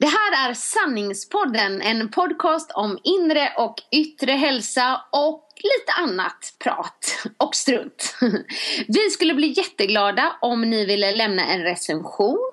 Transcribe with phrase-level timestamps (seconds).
[0.00, 7.26] Det här är Sanningspodden, en podcast om inre och yttre hälsa och lite annat prat
[7.38, 8.16] och strunt.
[8.88, 12.50] Vi skulle bli jätteglada om ni ville lämna en recension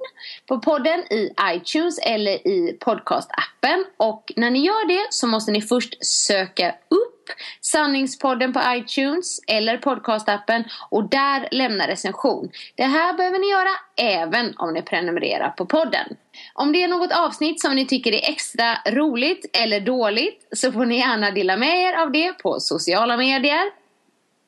[0.47, 3.85] på podden i iTunes eller i podcastappen.
[3.97, 7.29] Och när ni gör det så måste ni först söka upp
[7.61, 12.49] Sanningspodden på iTunes eller podcastappen och där lämna recension.
[12.75, 16.16] Det här behöver ni göra även om ni prenumererar på podden.
[16.57, 20.85] Om det är något avsnitt som ni tycker är extra roligt eller dåligt så får
[20.85, 23.71] ni gärna dela med er av det på sociala medier,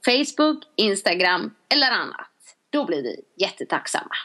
[0.05, 2.30] Facebook, Instagram eller annat.
[2.69, 4.16] Då blir vi jättetacksamma.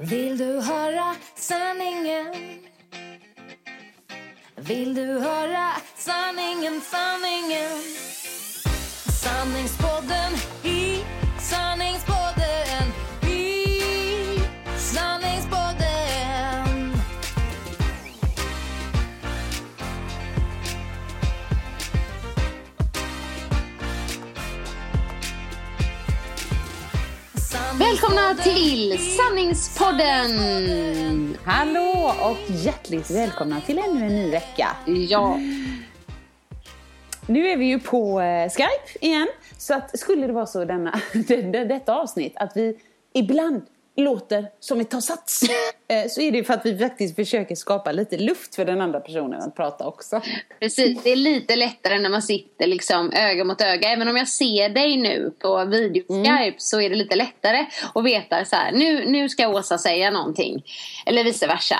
[0.00, 2.34] Vill du höra sanningen?
[4.56, 7.78] Vill du höra sanningen, sanningen?
[9.22, 10.32] Sanningspodden
[10.64, 11.04] i
[11.40, 12.17] sanningspodden
[28.28, 31.36] Välkomna till Sanningspodden!
[31.44, 34.68] Hallå och hjärtligt välkomna till ännu en ny vecka.
[35.08, 35.38] Ja,
[37.26, 39.28] Nu är vi ju på eh, Skype igen.
[39.58, 42.78] Så att skulle det vara så denna, det, det, detta avsnitt att vi
[43.14, 43.62] ibland
[44.02, 45.42] låter som vi tar sats.
[45.88, 49.00] eh, så är det för att vi faktiskt försöker skapa lite luft för den andra
[49.00, 50.20] personen att prata också.
[50.60, 51.02] precis.
[51.02, 53.88] Det är lite lättare när man sitter liksom öga mot öga.
[53.88, 58.44] Även om jag ser dig nu på video-skype så är det lite lättare att veta
[58.44, 58.72] så här.
[58.72, 60.64] Nu, nu ska Åsa säga någonting.
[61.06, 61.78] Eller vice versa.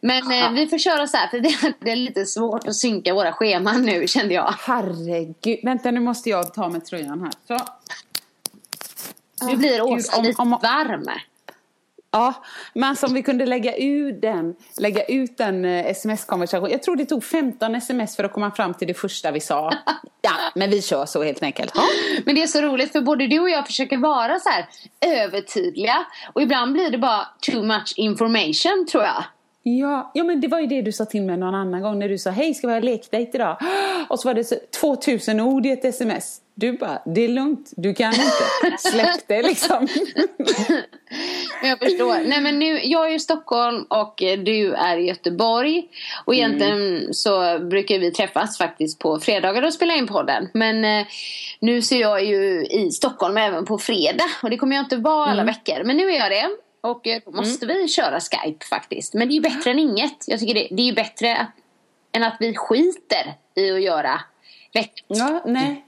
[0.00, 1.38] Men eh, vi får köra så här för
[1.84, 4.54] det, är lite svårt att synka våra scheman nu kände jag.
[4.60, 7.32] Herregud, vänta nu måste jag ta med tröjan här.
[7.58, 7.64] Så.
[9.46, 11.06] Nu blir Åsa om- lite om- varm.
[12.10, 12.34] Ja,
[12.74, 16.72] men som vi kunde lägga ut den, lägga ut den eh, sms-konversationen.
[16.72, 19.72] Jag tror det tog 15 sms för att komma fram till det första vi sa.
[20.20, 21.72] Ja, men vi kör så helt enkelt.
[21.74, 21.82] Ja.
[22.26, 24.66] Men det är så roligt för både du och jag försöker vara så här
[25.00, 26.06] övertydliga.
[26.32, 29.24] Och ibland blir det bara too much information tror jag.
[29.76, 32.08] Ja, ja, men det var ju det du sa till mig någon annan gång när
[32.08, 33.56] du sa hej ska vi ha lekdejt idag?
[34.08, 36.40] Och så var det så, 2000 ord i ett sms.
[36.54, 38.78] Du bara, det är lugnt, du kan inte.
[38.78, 39.88] Släpp det liksom.
[41.60, 42.28] Men jag förstår.
[42.28, 45.88] Nej men nu, jag är i Stockholm och du är i Göteborg.
[46.24, 50.48] Och egentligen så brukar vi träffas faktiskt på fredagar och spela in podden.
[50.54, 51.06] Men eh,
[51.60, 54.30] nu så är jag ju i Stockholm även på fredag.
[54.42, 55.84] Och det kommer jag inte vara alla veckor.
[55.84, 56.48] Men nu är jag det.
[56.80, 59.14] Och eh, då måste vi köra Skype faktiskt.
[59.14, 60.24] Men det är ju bättre än inget.
[60.26, 61.48] Jag tycker det, det är ju bättre att,
[62.12, 64.20] än att vi skiter i att göra
[64.74, 65.84] veck- Ja, nej.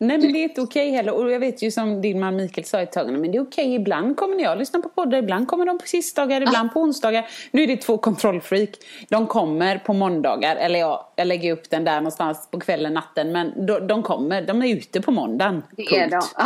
[0.00, 1.12] Nej men det är inte okej heller.
[1.14, 3.74] Och jag vet ju som din man Mikael sa ett tag, men det är okej.
[3.74, 7.28] Ibland kommer jag lyssna på poddar, ibland kommer de på sisdagar, ibland på onsdagar.
[7.50, 8.68] Nu är det två kontrollfreak.
[9.08, 13.32] De kommer på måndagar, eller ja, jag lägger upp den där någonstans på kvällen, natten.
[13.32, 15.62] Men de, de kommer, de är ute på måndagen.
[15.76, 16.26] Det är Punkt.
[16.36, 16.44] de.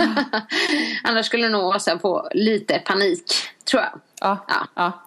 [1.04, 3.24] Annars skulle nog Åsa få lite panik,
[3.70, 4.00] tror jag.
[4.20, 4.66] Ja, Ja.
[4.74, 5.02] ja.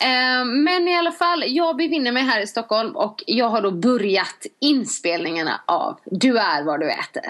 [0.00, 3.70] Eh, Men i alla fall, jag befinner mig här i Stockholm och jag har då
[3.70, 7.24] börjat inspelningarna av Du är vad du äter.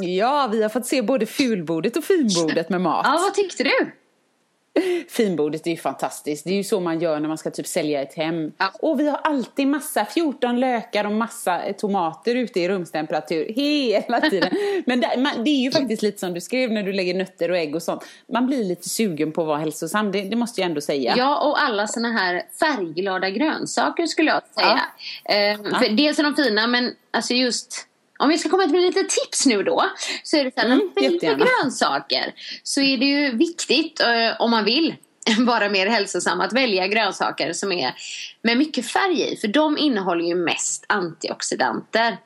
[0.00, 3.06] ja, vi har fått se både fulbordet och finbordet med mat.
[3.08, 3.92] Ja, vad tyckte du?
[5.08, 6.44] Finbordet är ju fantastiskt.
[6.44, 8.52] Det är ju så man gör när man ska typ sälja ett hem.
[8.58, 8.72] Ja.
[8.80, 14.20] Och vi har alltid massa, 14 lökar och massa eh, tomater ute i rumstemperatur hela
[14.20, 14.50] tiden.
[14.86, 17.50] Men det, man, det är ju faktiskt lite som du skrev när du lägger nötter
[17.50, 18.04] och ägg och sånt.
[18.32, 21.14] Man blir lite sugen på att vara hälsosam, det, det måste jag ändå säga.
[21.16, 24.80] Ja, och alla såna här färgglada grönsaker skulle jag säga.
[25.24, 27.86] Eh, För dels är de fina, men alltså just
[28.20, 29.84] Om vi ska komma med lite tips nu då.
[30.22, 32.34] Så är det så här, Mm, när man väljer grönsaker.
[32.62, 34.94] Så är det ju viktigt eh, om man vill
[35.38, 37.94] vara mer hälsosam att välja grönsaker som är
[38.42, 39.36] med mycket färg i.
[39.36, 42.16] För de innehåller ju mest antioxidanter.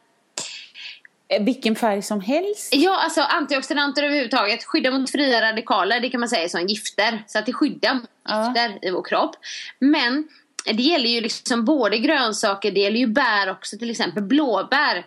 [1.28, 2.74] Eh, Vilken färg som helst.
[2.74, 6.00] Ja, alltså antioxidanter överhuvudtaget skyddar mot fria radikaler.
[6.00, 7.22] Det kan man säga är som gifter.
[7.26, 8.46] Så att det skyddar mot Ja.
[8.46, 9.36] gifter i vår kropp.
[9.78, 10.28] Men
[10.64, 13.78] det gäller ju liksom både grönsaker, det gäller ju bär också.
[13.78, 15.04] Till exempel blåbär.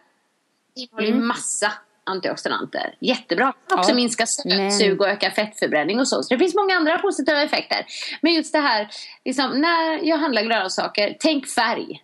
[0.78, 1.72] Innehåller ju massa
[2.04, 2.96] antioxidanter.
[3.00, 3.54] Jättebra.
[3.74, 3.96] Också Ja.
[3.96, 6.24] minska sötsug och öka fettförbränning och så.
[6.24, 7.86] Så det finns många andra positiva effekter.
[8.22, 8.88] Men just det här,
[9.26, 12.04] liksom, när jag handlar grönsaker, tänk färg.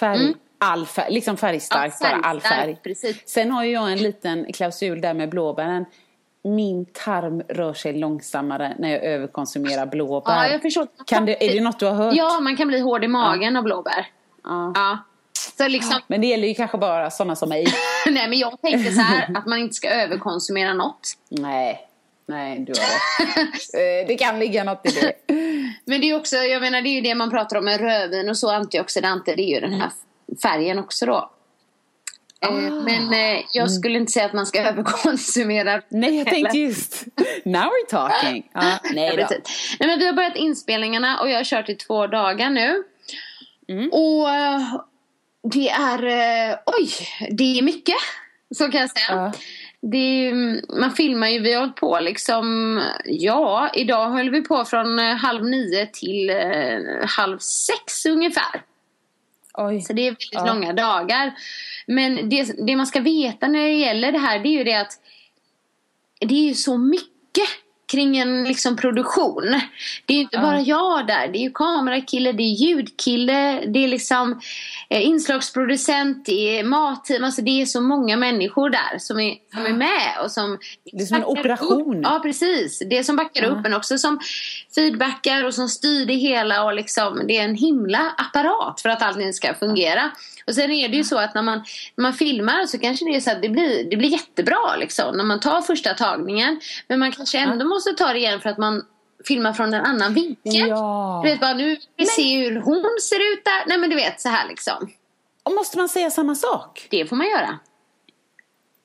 [0.00, 0.34] Färg.
[0.58, 2.76] All färg, liksom färgstarkt Ja, bara, all färg.
[2.82, 3.28] precis.
[3.28, 5.84] Sen har ju jag en liten klausul där med blåbären.
[6.44, 10.32] Min tarm rör sig långsammare när jag överkonsumerar blåbär.
[10.44, 10.86] Ja, jag förstår.
[11.06, 12.14] Kan det, är det något du har hört?
[12.16, 14.06] Ja, man kan bli hård i magen av blåbär.
[14.44, 14.72] Ja.
[14.74, 14.98] Ja.
[15.56, 17.66] Så liksom, Men det gäller ju kanske bara sådana som mig.
[18.06, 21.12] Nej men jag tänkte så här att man inte ska överkonsumera något.
[21.28, 21.80] Nej,
[22.28, 23.74] nej du har rätt.
[23.74, 25.12] Eh, Det kan ligga något i det.
[25.86, 28.28] Men det är också, jag menar det är ju det man pratar om med rödvin
[28.28, 29.36] och så antioxidanter.
[29.36, 29.90] Det är ju den här
[30.42, 31.30] färgen också då.
[32.40, 32.50] Eh,
[32.84, 35.82] Men eh, jag skulle inte säga att man ska överkonsumera.
[35.88, 37.04] Nej, jag tänkte just.
[37.44, 38.50] Now we're talking.
[38.54, 39.16] Ja, Ja, nej då.
[39.16, 39.76] precis.
[39.80, 42.82] Nej, men vi har börjat inspelningarna och jag har kört i två dagar nu.
[43.68, 43.90] Mm.
[43.92, 44.28] Och
[45.52, 46.90] det är, eh, oj,
[47.30, 47.96] det är mycket.
[48.54, 49.06] Så kan jag säga.
[49.10, 49.32] Ja.
[49.80, 50.32] Det
[50.80, 55.14] man filmar ju, vi har hållit på liksom, ja, idag höll vi på från eh,
[55.14, 58.62] halv nio till eh, halv sex ungefär.
[59.54, 59.80] Oj.
[59.80, 60.46] Så det är väldigt Ja.
[60.46, 61.34] långa dagar.
[61.86, 64.80] Men det, det man ska veta när det gäller det här det är ju det
[64.80, 64.92] att
[66.20, 67.48] det är ju så mycket
[67.92, 69.60] kring en liksom produktion.
[70.06, 71.28] Det är ju inte bara jag där.
[71.28, 74.40] Det är ju kamerakille, det är ljudkille, det är liksom
[75.00, 77.24] inslagsproducent, det är matteam.
[77.24, 80.24] Alltså det är så många människor där som är, som är med.
[80.24, 80.58] Och som
[80.92, 81.96] Det är som en operation.
[81.96, 82.02] Upp.
[82.04, 82.82] Ja, precis.
[82.90, 84.20] Det som backar upp en också som
[84.74, 86.64] feedbackar och som styr det hela.
[86.64, 90.10] Och liksom, det är en himla apparat för att allting ska fungera.
[90.46, 91.64] Och sen är det ju så att när man,
[91.96, 95.16] när man filmar så kanske det är så att det blir, det blir jättebra liksom,
[95.16, 96.60] när man tar första tagningen.
[96.88, 98.82] Men man kanske ändå måste ta det igen för att man
[99.26, 100.68] filmar från en annan vinkel.
[100.68, 101.20] Ja.
[101.24, 103.64] Du vet bara, nu vill vi se hur hon ser ut där.
[103.66, 104.90] Nej men du vet så här liksom.
[105.42, 106.86] Och måste man säga samma sak?
[106.90, 107.58] Det får man göra.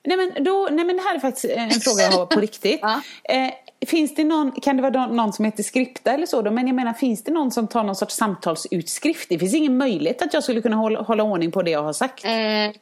[0.04, 2.80] Nej men, då, nej men det här är faktiskt en fråga jag har på riktigt.
[2.82, 3.00] Ja.
[3.24, 3.50] eh,
[3.86, 6.50] finns det någon, kan det vara någon- som heter skripta eller så då?
[6.50, 9.28] Men jag menar, finns det någon som tar någon sorts samtalsutskrift?
[9.28, 11.92] Det finns ingen möjlighet att jag skulle kunna hålla, hålla ordning på det jag har
[11.92, 12.24] sagt.
[12.24, 12.34] Eh, det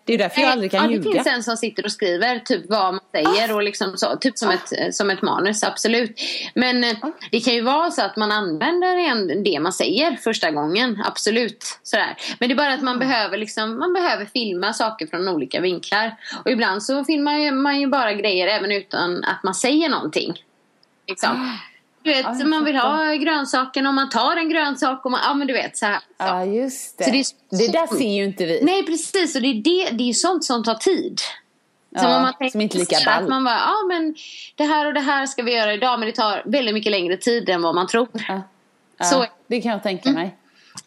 [0.06, 1.02] är ju därför jag aldrig kan ja, ljuga.
[1.10, 4.16] Det finns en som sitter och skriver typ vad man säger och liksom så.
[4.16, 6.20] Typ som, ett, som ett manus, absolut.
[6.54, 6.96] Men eh,
[7.30, 11.64] det kan ju vara så att man använder det man säger första gången, absolut.
[11.82, 12.16] Sådär.
[12.38, 16.16] Men det är bara att man behöver liksom, man behöver filma saker från olika vinklar.
[16.44, 20.34] Och ibland så filmar man ju bara grejer även utan att man säger någonting.
[21.08, 21.58] Liksom.
[22.02, 25.34] Du vet, jag man vill ha grönsaken och man tar en grönsak och man, ja
[25.34, 25.98] men du vet så här.
[25.98, 26.02] Så.
[26.18, 27.04] Ja, just det.
[27.04, 28.60] Så det är- det där ser ju inte vi.
[28.62, 31.20] Nej precis och det är, det, det är sånt som tar tid.
[31.98, 33.28] Som Ja, om man tänker som inte lika sig att ball.
[33.30, 34.14] man bara, ja men
[34.56, 37.16] det här och det här ska vi göra idag men det tar väldigt mycket längre
[37.16, 38.08] tid än vad man tror.
[38.28, 38.42] Ja.
[38.98, 39.28] Ja, Så- Mm.
[39.46, 40.36] Det kan jag tänka mig.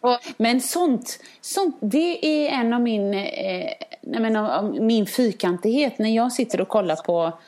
[0.02, 3.70] Och, Men sånt, sånt, det är en av min, eh,
[4.02, 7.40] nej men, av, av min fyrkantighet när jag sitter och kollar på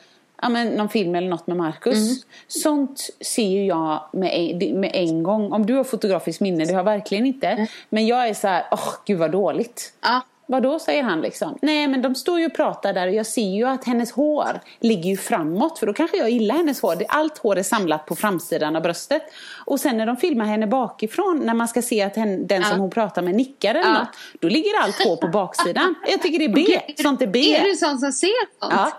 [0.44, 1.98] ja, men, någon film eller något med Marcus.
[1.98, 2.16] Mm.
[2.48, 5.52] Sånt ser ju jag med en, med en gång.
[5.52, 7.48] Om du har fotografiskt minne, det har jag verkligen inte.
[7.48, 7.68] Mm.
[7.90, 9.94] Men jag är så här, åh gud vad dåligt.
[10.02, 11.58] ja, Vadå säger han liksom?
[11.62, 14.60] Nej men de står ju och pratar där och jag ser ju att hennes hår
[14.80, 16.96] ligger ju framåt för då kanske jag gillar hennes hår.
[17.08, 19.22] Allt hår är samlat på framsidan av bröstet.
[19.66, 22.14] Och sen när de filmar henne bakifrån när man ska se att
[22.48, 24.00] den som hon pratar med nickar eller Ja.
[24.00, 24.10] något.
[24.40, 25.96] Då ligger allt hår på baksidan.
[26.12, 26.94] Jag tycker det är B.
[27.04, 27.56] Sånt är B.
[27.56, 28.74] Är du sån som ser sånt?
[28.76, 28.92] Ja,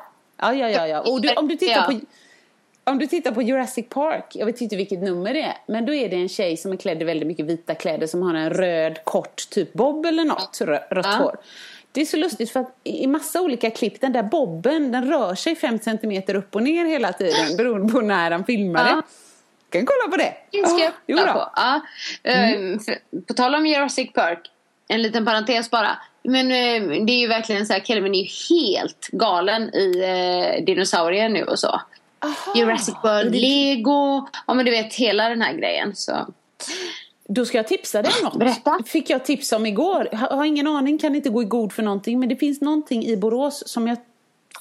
[0.52, 0.68] ja, ja.
[0.68, 1.00] ja, ja.
[1.00, 1.82] Och du, om, du tittar Ja.
[1.82, 2.00] på,
[2.90, 5.94] om du tittar på Jurassic Park, jag vet inte vilket nummer det är, men då
[5.94, 8.50] är det en tjej som är klädd i väldigt mycket vita kläder som har en
[8.50, 11.10] röd kort typ bob eller något, rö- rött Ja.
[11.12, 11.36] hår.
[11.92, 15.34] Det är så lustigt för att i massa olika klipp, den där bobben, den rör
[15.34, 18.90] sig fem centimeter upp och ner hela tiden beroende på när han filmar det.
[18.90, 19.02] Ja.
[19.70, 20.34] Kan kolla på det.
[20.50, 21.50] Det ska jag kolla på.
[21.56, 21.80] Ja.
[22.24, 24.50] För- på tal om Jurassic Park,
[24.88, 25.96] en liten parentes bara.
[26.24, 30.64] Men eh, det är ju verkligen så här, Kelvin är ju helt galen i eh,
[30.64, 31.80] dinosaurier nu och så.
[32.18, 32.52] Aha.
[32.54, 35.96] Jurassic World, Lego, ja men du vet hela den här grejen.
[35.96, 36.12] Så.
[37.28, 38.38] Då ska jag tipsa dig om något.
[38.38, 38.78] Berätta.
[38.86, 40.08] Fick jag tips om igår.
[40.12, 42.20] Jag har ingen aning, kan inte gå i god för någonting.
[42.20, 43.98] Men det finns någonting i Borås som jag...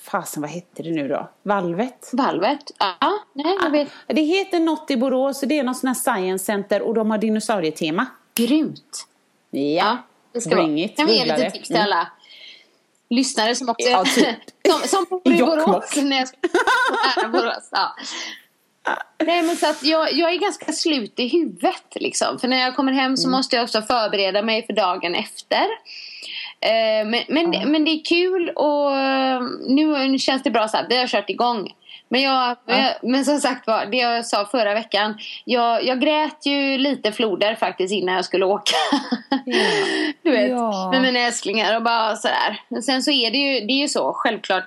[0.02, 1.30] Fasen, vad hette det nu då?
[1.44, 2.10] Valvet?
[2.14, 3.88] Valvet, ja, nej jag vet.
[4.08, 5.42] Det heter något i Borås.
[5.42, 8.06] Det är någon sån här science center och de har dinosaurietema.
[8.36, 9.08] Grymt.
[9.52, 9.98] Ja, Ja,
[10.34, 10.86] det ska bring vara.
[10.86, 10.98] it.
[10.98, 11.86] Kan vi ge lite tips till Mm.
[11.88, 12.08] alla
[13.10, 14.28] lyssnare som också Ja, typ.
[14.72, 15.38] som, som bor i.
[15.40, 15.96] Borås.
[15.96, 16.50] Nej, jag.
[17.24, 17.70] Nära Borås.
[17.72, 17.96] Ja.
[19.26, 22.40] Nej men så att jag, jag är ganska slut i huvudet liksom.
[22.40, 23.18] För när jag kommer hem Mm.
[23.18, 25.64] så måste jag också förbereda mig för dagen efter.
[26.60, 30.68] Eh, men, men, det- men det är kul och eh, nu, nu känns det bra
[30.68, 30.86] så här.
[30.90, 31.74] Vi har kört igång.
[32.10, 35.18] Men, jag, jag, men som sagt var, det jag sa förra veckan.
[35.46, 38.76] Jag, jag grät ju lite floder faktiskt innan jag skulle åka.
[40.24, 40.90] du vet, Ja.
[40.92, 42.62] med mina älsklingar och bara sådär.
[42.68, 44.64] Men sen så är det ju, det är ju så självklart.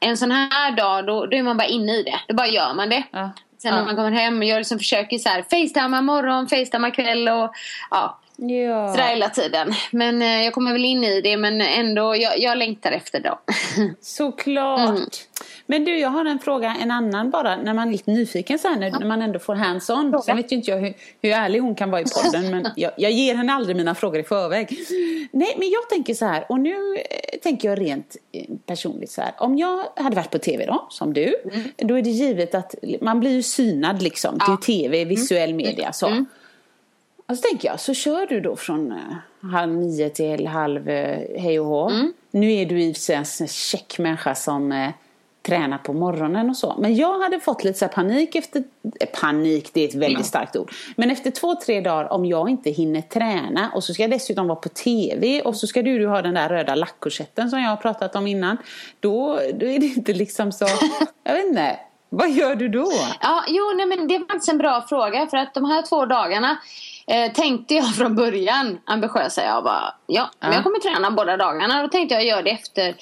[0.00, 2.20] En sån här dag då, då är man bara inne i det.
[2.28, 3.02] Då bara gör man det.
[3.10, 3.30] Ja.
[3.58, 3.84] Sen när Ja.
[3.84, 7.52] man kommer hem, jag liksom försöker så här facetimea morgon, facetimea kväll och
[7.90, 8.88] ja, Ja.
[8.92, 9.74] sådär hela tiden.
[9.90, 13.38] Men eh, jag kommer väl in i det men ändå, jag, jag längtar efter dem.
[14.00, 14.88] Såklart.
[14.88, 15.02] Mm.
[15.72, 18.68] Men du, jag har en fråga, en annan bara, när man är lite nyfiken så
[18.68, 20.22] här, när, när man ändå får hands-on.
[20.22, 22.92] Sen vet ju inte jag hur, hur ärlig hon kan vara i podden, men jag,
[22.96, 24.78] jag ger henne aldrig mina frågor i förväg.
[25.32, 29.20] Nej, men jag tänker så här, och nu eh, tänker jag rent eh, personligt så
[29.20, 29.32] här.
[29.38, 31.60] Om jag hade varit på tv då, som du, Mm.
[31.76, 34.40] då är det givet att man blir ju synad liksom.
[34.40, 36.06] Är ju tv, visuell media så.
[36.06, 36.26] Mm.
[37.26, 41.40] Och så tänker jag, så kör du då från eh, halv nio till halv eh,
[41.40, 41.90] hej och hå.
[41.90, 42.12] Mm.
[42.30, 44.92] Nu är du i och för sig en check människa som
[45.42, 46.76] tränar på morgonen och så.
[46.78, 48.62] Men jag hade fått lite så här panik efter,
[49.00, 50.72] eh, panik det är ett väldigt starkt ord.
[50.96, 54.46] Men efter två, tre dagar om jag inte hinner träna och så ska jag dessutom
[54.48, 57.68] vara på tv och så ska du, du ha den där röda lackkorsetten som jag
[57.68, 58.56] har pratat om innan.
[59.00, 60.66] Då, då är det inte liksom så,
[61.24, 61.76] jag vet inte,
[62.08, 62.92] vad gör du då?
[63.20, 66.06] Ja, jo, nej, men det var faktiskt en bra fråga för att de här två
[66.06, 66.56] dagarna
[67.06, 70.56] eh, tänkte jag från början, ambitiös är jag bara, ja, men Ja.
[70.56, 71.82] jag kommer träna båda dagarna.
[71.82, 72.94] Då tänkte jag göra det efter,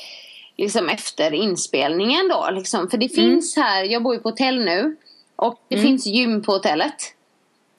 [0.60, 2.90] liksom efter inspelningen då, liksom.
[2.90, 4.96] För det finns här, jag bor ju på hotell nu
[5.36, 6.94] och det finns gym på hotellet.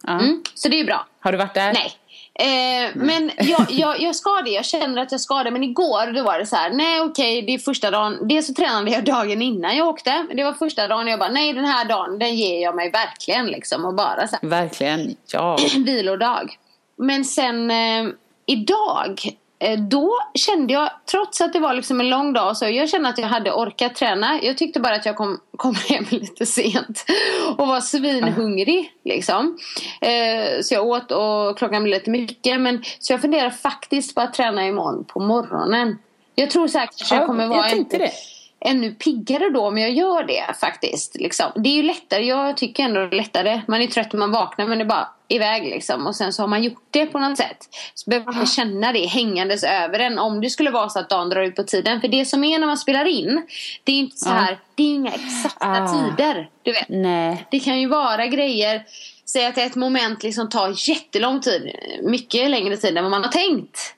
[0.08, 1.08] Mm, så det är bra.
[1.20, 1.74] Har du varit där?
[1.74, 1.94] Nej.
[2.34, 5.52] Eh, men jag, jag, jag ska det, jag känner att jag ska det.
[5.52, 8.28] Men igår då var det så här, nej okej det är första dagen.
[8.28, 10.26] Dels så tränade jag dagen innan jag åkte.
[10.34, 13.48] Det var första dagen jag bara, nej den här dagen den ger jag mig verkligen
[13.48, 13.86] liksom.
[13.86, 15.58] Och bara så här, Verkligen, ja.
[15.86, 16.58] vilodag.
[16.96, 18.08] Men sen eh,
[18.46, 19.22] idag,
[19.90, 23.18] då kände jag, trots att det var liksom en lång dag, så jag kände att
[23.18, 24.40] jag hade orkat träna.
[24.44, 27.06] Jag tyckte bara att jag kom, kom hem lite sent
[27.58, 28.92] och var svinhungrig.
[29.04, 29.58] Liksom.
[30.02, 32.62] Eh, så jag åt och klockan blev lite mycket.
[32.62, 35.98] Men, så jag funderar faktiskt på att träna imorgon på morgonen.
[36.36, 38.12] Jag tror säkert att jag Ja, kommer jag vara tänkte en, det.
[38.66, 41.16] Ännu piggare då om jag gör det faktiskt.
[41.16, 41.52] Liksom.
[41.56, 43.62] Det är ju lättare, jag tycker ändå det är lättare.
[43.68, 46.08] Man är trött när man vaknar men det är bara iväg liksom.
[46.08, 47.58] Och sen så har man gjort det på något sätt.
[47.94, 51.10] Så behöver man inte känna det hängandes över en om det skulle vara så att
[51.10, 52.02] dagen drar ut på tiden.
[52.02, 53.46] För det som är när man spelar in,
[53.84, 55.88] det är inte så här, det är inga exakta Ah.
[55.88, 56.50] tider.
[56.64, 56.90] Du vet.
[56.90, 57.46] Nej.
[57.52, 58.84] Det kan ju vara grejer,
[59.26, 61.72] säg att ett moment liksom tar jättelång tid,
[62.04, 63.96] mycket längre tid än vad man har tänkt.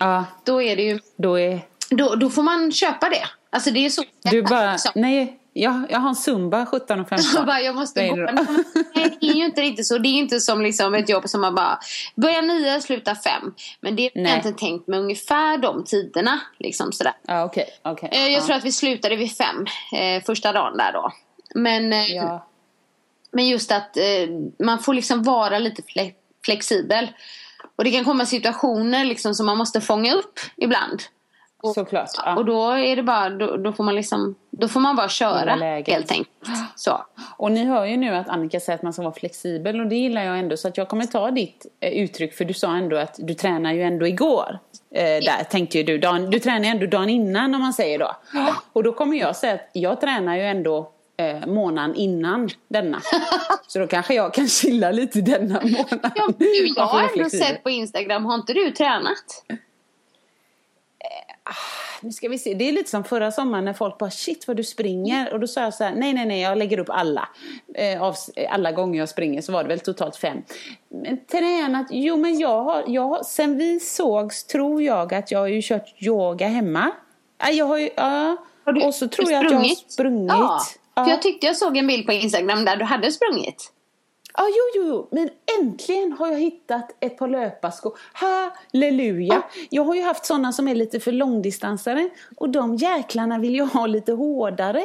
[0.00, 1.60] Ja, Då är det ju, då är...
[1.90, 3.24] då, då får man köpa det.
[3.54, 4.02] Alltså det är så.
[4.22, 4.92] Du bara, liksom.
[4.94, 7.26] nej, jag, jag har en zumba 17 och 15.
[7.34, 8.16] Jag bara, jag måste gå.
[8.16, 9.98] Nej, det är ju inte riktigt så.
[9.98, 11.78] Det är ju inte som liksom ett jobb som man bara
[12.14, 13.54] börjar nio, slutar fem.
[13.80, 14.24] Men det är Nej.
[14.30, 16.40] egentligen tänkt med ungefär de tiderna.
[16.58, 17.12] Liksom sådär.
[17.26, 17.66] Ja, okej.
[17.82, 18.08] okej.
[18.12, 18.40] Eh, Jag ja.
[18.46, 21.12] tror att vi slutade vid fem eh, första dagen där då.
[21.54, 22.46] Men, eh, Ja.
[23.32, 23.96] men just att
[24.64, 26.12] man får liksom vara lite fle-
[26.44, 27.08] flexibel.
[27.76, 31.02] Och det kan komma situationer liksom som man måste fånga upp ibland.
[31.64, 32.10] Och, Såklart.
[32.24, 32.36] Ja.
[32.36, 35.54] och då är det bara, då, då får man liksom, då får man bara köra
[35.86, 36.28] helt enkelt.
[36.74, 37.04] Så.
[37.36, 39.96] Och ni hör ju nu att Annika säger att man ska vara flexibel och det
[39.96, 40.56] gillar jag ändå.
[40.56, 43.72] Så att jag kommer ta ditt eh, uttryck för du sa ändå att du tränar
[43.72, 44.58] ju ändå igår.
[44.94, 47.98] Eh, där tänkte ju du, dagen, du tränar ju ändå dagen innan om man säger
[47.98, 48.16] då.
[48.72, 53.00] Och då kommer jag säga att jag tränar ju ändå eh, månaden innan denna.
[53.66, 56.10] Så då kanske jag kan chilla lite denna månaden.
[56.14, 59.44] Ja, du, jag har ändå sett på Instagram, har inte du tränat?
[62.00, 64.56] Nu ska vi se, det är lite som förra sommaren när folk bara shit vad
[64.56, 65.32] du springer.
[65.32, 67.28] Och då sa jag så här, nej nej nej jag lägger upp alla.
[67.74, 68.14] Eh, av,
[68.50, 70.38] alla gånger jag springer så var det väl totalt fem.
[70.88, 75.38] Men tränat, jo men jag har, jag har, sen vi sågs tror jag att jag
[75.38, 76.90] har ju kört yoga hemma.
[77.38, 78.36] Ja, jag har ju, ja.
[78.64, 80.28] Har du och så tror jag att jag har sprungit.
[80.28, 80.60] Ja,
[80.96, 81.04] Ja.
[81.04, 83.72] för jag tyckte jag såg en bild på Instagram där du hade sprungit.
[84.36, 87.98] Ja, jo, jo, jo, men äntligen har jag hittat ett par löparskor.
[88.12, 89.42] Halleluja!
[89.70, 93.66] Jag har ju haft sådana som är lite för långdistansare och de jäklarna vill jag
[93.66, 94.84] ha lite hårdare.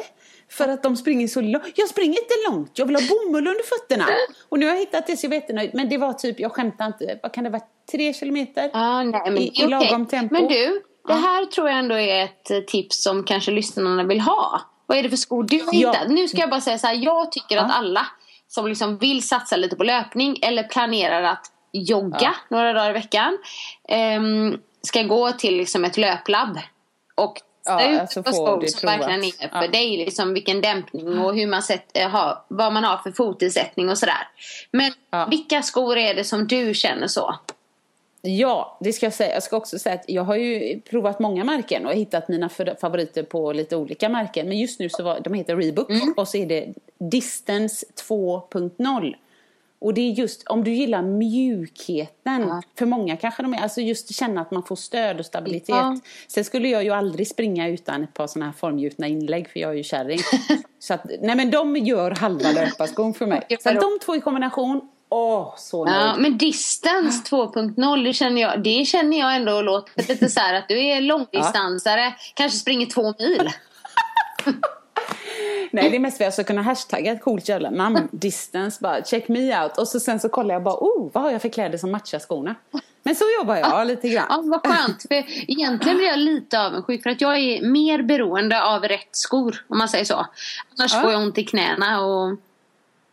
[0.50, 1.64] För att de springer så långt.
[1.74, 4.06] Jag springer inte långt, jag vill ha bomull under fötterna.
[4.48, 5.70] Och nu har jag hittat det så jag är jättenöjd.
[5.74, 8.70] Men det var typ, jag skämtar inte, vad kan det vara, tre kilometer?
[8.72, 9.68] Ah, nej, men, I- i okej.
[9.68, 10.34] lagom tempo.
[10.34, 14.20] Men du, det här tror jag ändå är ett eh, tips som kanske lyssnarna vill
[14.20, 14.60] ha.
[14.86, 15.92] Vad är det för skor du har Ja.
[15.92, 16.08] hittat?
[16.08, 17.74] Nu ska jag bara säga så här, jag tycker att Ja.
[17.74, 18.06] alla
[18.50, 22.32] som liksom vill satsa lite på löpning eller planerar att jogga Ja.
[22.48, 23.38] några dagar i veckan
[23.88, 26.58] ehm, ska gå till liksom ett löplabb
[27.14, 29.68] och Ja, ut alltså få skor som verkligen är för Ja.
[29.68, 29.96] dig.
[29.96, 33.98] Liksom vilken dämpning och hur man sett, eh, har, vad man har för fotisättning och
[33.98, 34.28] sådär.
[34.70, 35.26] Men Ja.
[35.30, 37.34] vilka skor är det som du känner så?
[38.22, 39.34] Ja, det ska jag säga.
[39.34, 42.48] Jag ska också säga att jag har ju provat många märken och hittat mina
[42.80, 44.48] favoriter på lite olika märken.
[44.48, 46.14] Men just nu så var, de heter Reebok Mm.
[46.16, 49.14] och så är det Distance 2.0.
[49.78, 52.62] Och det är just om du gillar mjukheten.
[52.78, 55.68] För många kanske de är, alltså just känna att man får stöd och stabilitet.
[55.68, 56.00] Ja.
[56.28, 59.70] Sen skulle jag ju aldrig springa utan ett par sådana här formgjutna inlägg för jag
[59.70, 60.18] är ju kärring.
[60.78, 63.46] så att, nej men de gör halva löparskon för mig.
[63.60, 65.96] Så att de två i kombination, åh så nöjd.
[65.96, 70.54] Ja, men distance 2.0 det känner jag, det känner jag ändå låter lite så här
[70.54, 73.50] att du är långdistansare, kanske springer två mil.
[75.72, 78.08] Nej, det är mest för att jag ska kunna hashtagga ett coolt jävla namn.
[78.12, 79.78] Distance, bara check me out.
[79.78, 82.18] Och så sen så kollar jag bara, oh, vad har jag för kläder som matchar
[82.18, 82.54] skorna?
[83.02, 84.26] Men så jobbar jag lite grann.
[84.28, 85.02] Ja, vad skönt.
[85.08, 85.14] För
[85.50, 89.78] egentligen blir jag lite avundsjuk för att jag är mer beroende av rätt skor, om
[89.78, 90.26] man säger så.
[90.78, 91.00] Annars Ja.
[91.00, 92.38] får jag ont i knäna och...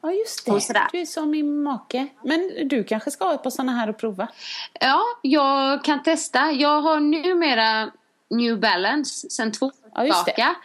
[0.01, 0.88] Ja, just det.
[0.92, 2.08] Du är som min make.
[2.24, 4.27] Men du kanske ska ha ett par sådana här och prova?
[4.80, 6.51] Ja, jag kan testa.
[6.51, 7.92] Jag har numera
[8.30, 10.56] New Balance sen två år Ja, tillbaka.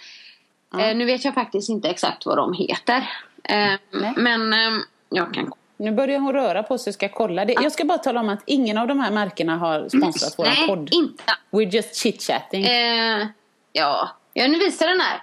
[0.79, 2.97] Eh, nu vet jag faktiskt inte exakt vad de heter.
[3.45, 4.13] Eh, Nej.
[4.17, 7.53] men eh, jag kan Nu börjar hon röra på sig och ska kolla det.
[7.53, 10.67] Jag ska bara tala om att ingen av de här märkena har sponsrat vår Nej,
[10.69, 10.89] podd.
[10.93, 11.23] inte.
[11.51, 12.65] We're just chit-chatting.
[12.67, 13.27] Eh,
[13.73, 14.11] ja.
[14.33, 15.23] ja, nu visar den här.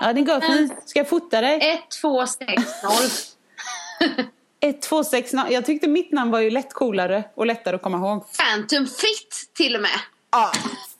[0.00, 0.74] Ja, din görfin.
[0.86, 1.56] Ska jag fota dig?
[1.56, 2.44] 1260.
[4.60, 5.36] 1260.
[5.50, 8.24] Jag tyckte mitt namn var ju lätt coolare och lättare att komma ihåg.
[8.38, 10.00] Phantom Fit till och med.
[10.30, 10.52] Ah,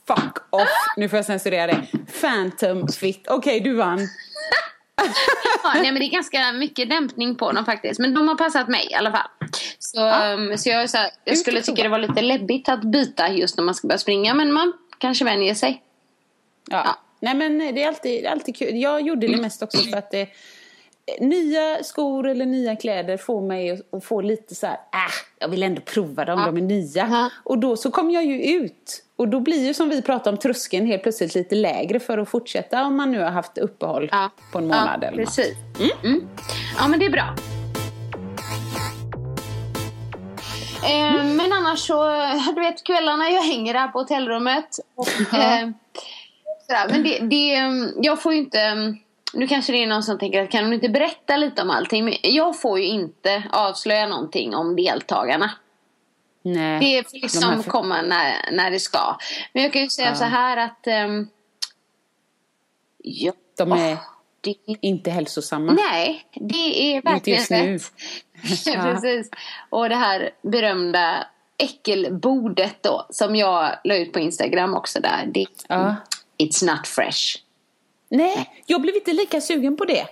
[0.06, 0.68] fuck off.
[0.96, 1.86] Nu får jag censurera det.
[2.20, 3.26] Phantom fit.
[3.28, 3.98] Okej, du vann.
[5.62, 8.00] Ja, nej, men det är ganska mycket dämpning på dem faktiskt.
[8.00, 9.28] Men de har passat mig i alla fall.
[9.78, 13.28] Så, um, så jag, så här, jag skulle tycka det var lite läbbigt att byta
[13.28, 14.34] just när man ska börja springa.
[14.34, 15.82] Men man kanske vänjer sig.
[16.70, 16.82] Ja.
[16.84, 16.98] Ja.
[17.20, 18.76] Nej men det är, alltid, alltid kul.
[18.76, 20.28] Jag gjorde det mest också för att det,
[21.20, 25.62] nya skor eller nya kläder får mig att, få lite så här, äh, jag vill
[25.62, 26.46] ändå prova dem, Ja.
[26.46, 27.08] de är nya.
[27.10, 27.30] Ja.
[27.44, 29.04] Och då så kom jag ju ut.
[29.16, 32.28] Och då blir ju som vi pratade om tröskeln helt plötsligt lite lägre för att
[32.28, 34.30] fortsätta om man nu har haft uppehåll Ja.
[34.52, 35.54] på en månad ja, eller precis.
[36.04, 36.28] Mm.
[36.78, 37.34] Ja, men det är bra.
[40.84, 42.04] Eh, men annars så,
[42.54, 44.78] du vet kvällarna jag hänger här på hotellrummet.
[44.94, 45.68] Och, eh,
[46.70, 48.96] sådär, men det, det, mm, jag får ju inte, mm,
[49.34, 52.04] nu kanske det är någon som tänker att kan hon inte berätta lite om allting?
[52.04, 55.50] Men jag får ju inte avslöja någonting om deltagarna.
[56.42, 56.80] Nej.
[56.80, 59.16] Det De liksom här för- komma när, när det ska.
[59.52, 60.14] Men jag kan ju säga Ja.
[60.14, 61.28] så här att ehm,
[62.98, 63.96] ja, De är
[64.40, 65.72] det, inte hälsosamma.
[65.72, 67.72] Nej, det är verkligen just nu.
[67.74, 67.92] rätt.
[68.82, 69.30] Precis.
[69.70, 71.26] Och det här berömda
[71.58, 75.24] äckelbordet då som jag la ut på Instagram också där.
[75.34, 75.96] Det, Ja.
[76.40, 77.36] It's not fresh.
[78.12, 79.98] Nej, jag blev inte lika sugen på det.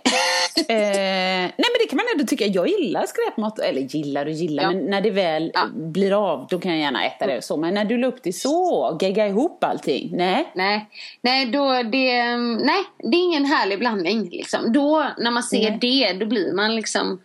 [0.69, 2.47] eh, nej men det kan man ändå tycka.
[2.47, 3.59] Jag gillar skräpmat.
[3.59, 4.63] Eller gillar och gillar.
[4.63, 4.71] Ja.
[4.71, 5.67] Men när det väl Ja.
[5.75, 7.57] blir av då kan jag gärna äta det och så.
[7.57, 10.11] Men när du la upp det så, gegga ihop allting.
[10.13, 10.51] Nej.
[10.55, 10.87] Nej,
[11.21, 14.29] nej, då det, nej, det är ingen härlig blandning.
[14.31, 14.73] Liksom.
[14.73, 15.79] Då, när man ser Nej.
[15.81, 17.21] det, då blir man liksom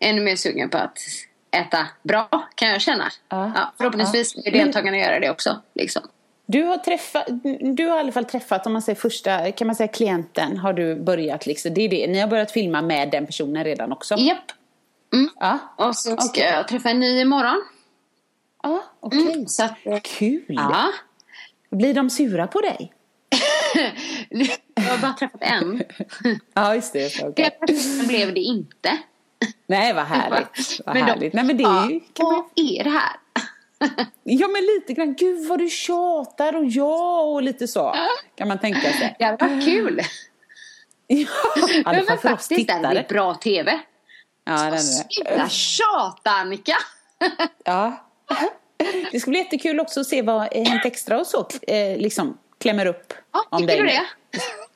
[0.00, 0.98] ännu mer sugen på att
[1.50, 3.10] äta bra, kan jag känna.
[3.28, 3.52] Ja.
[3.54, 5.56] Ja, förhoppningsvis kommer Men- deltagarna göra det också.
[5.74, 6.02] Liksom.
[6.46, 7.26] Du har träffat,
[7.76, 10.72] du har i alla fall träffat, om man säger första, kan man säga klienten, har
[10.72, 11.74] du börjat liksom.
[11.74, 12.06] Det är det.
[12.06, 14.14] Ni har börjat filma med den personen redan också?
[14.18, 14.52] Japp.
[15.40, 15.58] Ja.
[15.76, 16.44] Och så ska Okej.
[16.44, 17.62] jag träffa en ny imorgon.
[18.62, 19.32] Ja, okej.
[19.32, 20.44] Mm, så att, Kul.
[20.48, 20.92] ja.
[21.70, 22.92] Blir de sura på dig?
[24.74, 25.82] jag har bara träffat en.
[26.54, 27.36] Ja, just det.
[27.36, 28.98] Den personen blev det inte.
[29.66, 30.80] Nej, vad härligt.
[30.86, 31.32] Vad Men de- härligt.
[31.34, 33.10] Nej, men det är ju, kan man är det här?
[34.22, 37.94] Ja men lite grann, gud vad du tjatar och ja och lite så
[38.36, 39.16] kan man tänka sig.
[39.18, 40.00] Det hade varit kul.
[41.08, 42.98] Ja, Men för faktiskt, den tittare.
[42.98, 43.80] är bra TV.
[44.44, 46.76] Ja, den är Sluta tjata Annika!
[47.64, 48.06] ja.
[49.12, 52.38] Det ska bli jättekul också att se vad eh, Hänt Extra och så eh, liksom
[52.60, 53.82] klämmer upp Ja, om tycker dig.
[53.82, 54.02] du det?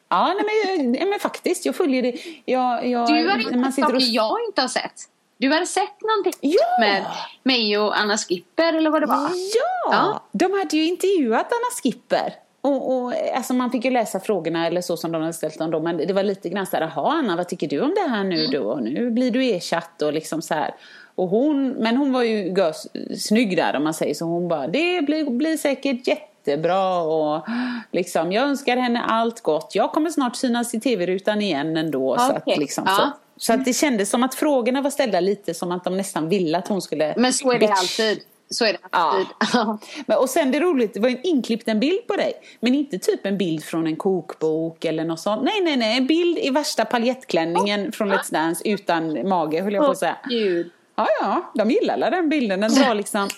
[0.09, 2.17] Ja, nej, men, nej, men faktiskt, jag följer det.
[2.45, 4.03] Jag, jag, Du har inte sett sitter och...
[4.03, 4.93] saker jag inte har sett.
[5.41, 6.81] Du hade sett någonting Ja!
[6.81, 7.05] med
[7.43, 9.17] mig och Anna Skipper eller vad det var.
[9.55, 10.23] Ja, Ja.
[10.33, 12.35] de hade ju intervjuat Anna Skipper.
[12.63, 15.71] Och, och, alltså man fick ju läsa frågorna eller så som de hade ställt dem
[15.71, 15.81] då.
[15.81, 18.25] Men det var lite grann så här, jaha Anna vad tycker du om det här
[18.25, 18.51] nu Mm.
[18.51, 18.71] då?
[18.71, 20.75] Och nu blir du ersatt och liksom så här.
[21.15, 22.77] Och hon, men hon var ju görs,
[23.19, 24.25] snygg där om man säger så.
[24.25, 27.47] Hon bara, det blir, blir säkert jättebra och
[27.93, 29.75] liksom jag önskar henne allt gott.
[29.75, 32.17] Jag kommer snart synas i tv-rutan igen ändå.
[32.19, 32.53] Så, Okej.
[32.53, 32.97] att, liksom, Ja.
[32.97, 36.29] så, så att det kändes som att frågorna var ställda lite som att de nästan
[36.29, 38.21] ville att hon skulle Men så är det bitch- alltid.
[38.51, 39.27] Så är det alltid.
[39.53, 39.79] Ja.
[40.07, 42.33] Men, och sen det roligt, det var en inklippt en bild på dig.
[42.61, 45.43] Men inte typ en bild från en kokbok eller något sånt.
[45.43, 45.97] Nej, nej, nej.
[45.99, 50.17] En bild i värsta paljettklänningen från Let's Dance utan mage, höll jag på att säga.
[50.29, 50.71] Gud.
[50.97, 52.61] Ja, ja, de gillar den bilden.
[52.61, 53.29] Den drar liksom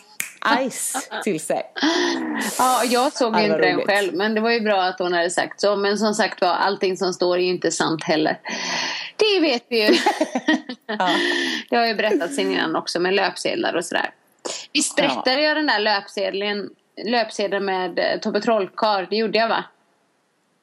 [0.70, 1.62] ice till sig.
[2.58, 3.86] Ja, jag såg Ja, ju inte den roligt.
[3.86, 4.14] själv.
[4.14, 5.76] Men det var ju bra att hon hade sagt så.
[5.76, 8.38] Men som sagt var, allting som står är ju inte sant heller.
[9.16, 9.94] Det vet vi ju.
[11.70, 14.10] Det har ju berättats innan också med löpsedlar och sådär.
[14.72, 15.02] Visst Ja.
[15.04, 16.70] berättade jag den där löpsedeln,
[17.04, 19.06] löpsedeln med eh, Tobbe Trollkarl?
[19.10, 19.64] Det gjorde jag va?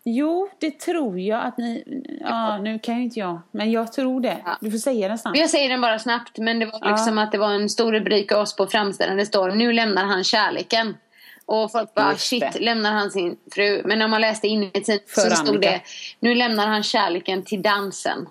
[0.03, 1.83] Jo, det tror jag att ni...
[2.21, 3.41] Ja, nu kan ju inte jag.
[3.51, 4.37] Men jag tror det.
[4.45, 4.57] Ja.
[4.61, 5.37] Du får säga den snabbt.
[5.37, 6.37] Jag säger den bara snabbt.
[6.37, 9.17] Men det var liksom att det var en stor rubrik av oss på framsidan.
[9.17, 10.97] Det står nu lämnar han kärleken.
[11.45, 12.59] Och folk bara Just shit, det.
[12.59, 13.81] lämnar han sin fru?
[13.85, 15.71] Men när man läste in i tiden så För stod Annika.
[15.71, 15.81] det
[16.19, 18.27] nu lämnar han kärleken till dansen.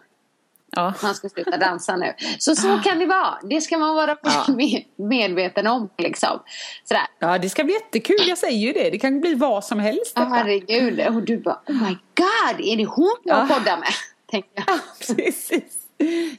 [0.71, 0.95] Ja.
[1.03, 2.15] Han ska sluta dansa nu.
[2.39, 3.39] Så så kan det vara.
[3.43, 4.45] Det ska man vara Ja.
[4.57, 5.89] med- medveten om.
[5.99, 6.43] Liksom.
[6.85, 7.07] Sådär.
[7.19, 8.29] ja, det ska bli jättekul.
[8.29, 8.91] Jag säger ju det.
[8.91, 10.13] Det kan bli vad som helst.
[10.15, 11.01] Ja, herregud.
[11.07, 13.55] Och du bara oh my god, är det hon jag Ja.
[13.55, 13.89] poddar med?
[14.31, 14.65] Tänkte jag.
[14.69, 14.79] Ja,
[15.17, 15.87] precis.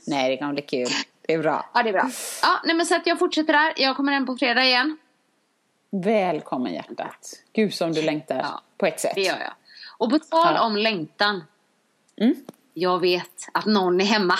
[0.08, 0.88] Nej, det kan bli kul.
[1.22, 1.70] Det är bra.
[1.74, 2.10] Ja, det är bra.
[2.42, 3.74] Ja, nej, men så att jag fortsätter där.
[3.78, 4.98] Jag kommer hem på fredag igen.
[5.92, 7.34] Välkommen hjärtat.
[7.54, 8.62] Gud som du längtar Ja.
[8.78, 9.12] på ett sätt.
[9.16, 9.54] Det gör jag.
[9.98, 11.44] Och på tal om längtan.
[12.22, 12.36] Mm.
[12.74, 14.36] Jag vet att någon är hemma.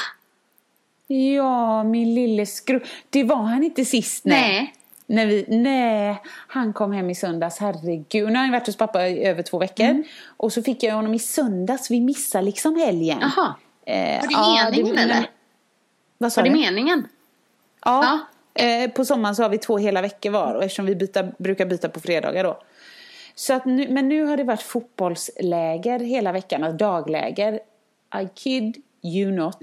[1.08, 2.80] Ja, min lille skru...
[3.10, 4.26] Det var han inte sist.
[4.26, 4.42] Nej.
[4.54, 4.74] Nej.
[5.06, 8.28] När vi, nej, han kom hem i söndags, herregud.
[8.28, 9.86] Nu har han varit hos pappa i över två veckor.
[9.86, 10.04] Mm.
[10.38, 13.18] Och så fick jag honom i söndags, vi missade liksom helgen.
[13.22, 13.56] Jaha.
[13.86, 15.30] Eh, Var det ja, meningen det- eller?
[16.18, 16.60] Vad sa Var det du?
[16.60, 17.08] meningen?
[17.86, 18.20] Ja.
[18.54, 21.66] Eh, på sommaren så har vi två hela veckor var och eftersom vi byta, brukar
[21.66, 22.60] byta på fredagar då.
[23.36, 27.60] Så att nu, men nu har det varit fotbollsläger hela veckan, alltså dagläger.
[28.16, 29.58] I kid you not.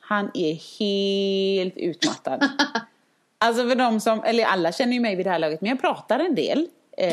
[0.00, 2.48] Han är helt utmattad.
[3.38, 5.80] alltså för de som, eller alla känner ju mig vid det här laget, men jag
[5.80, 6.68] pratar en del.
[6.96, 7.12] Eh,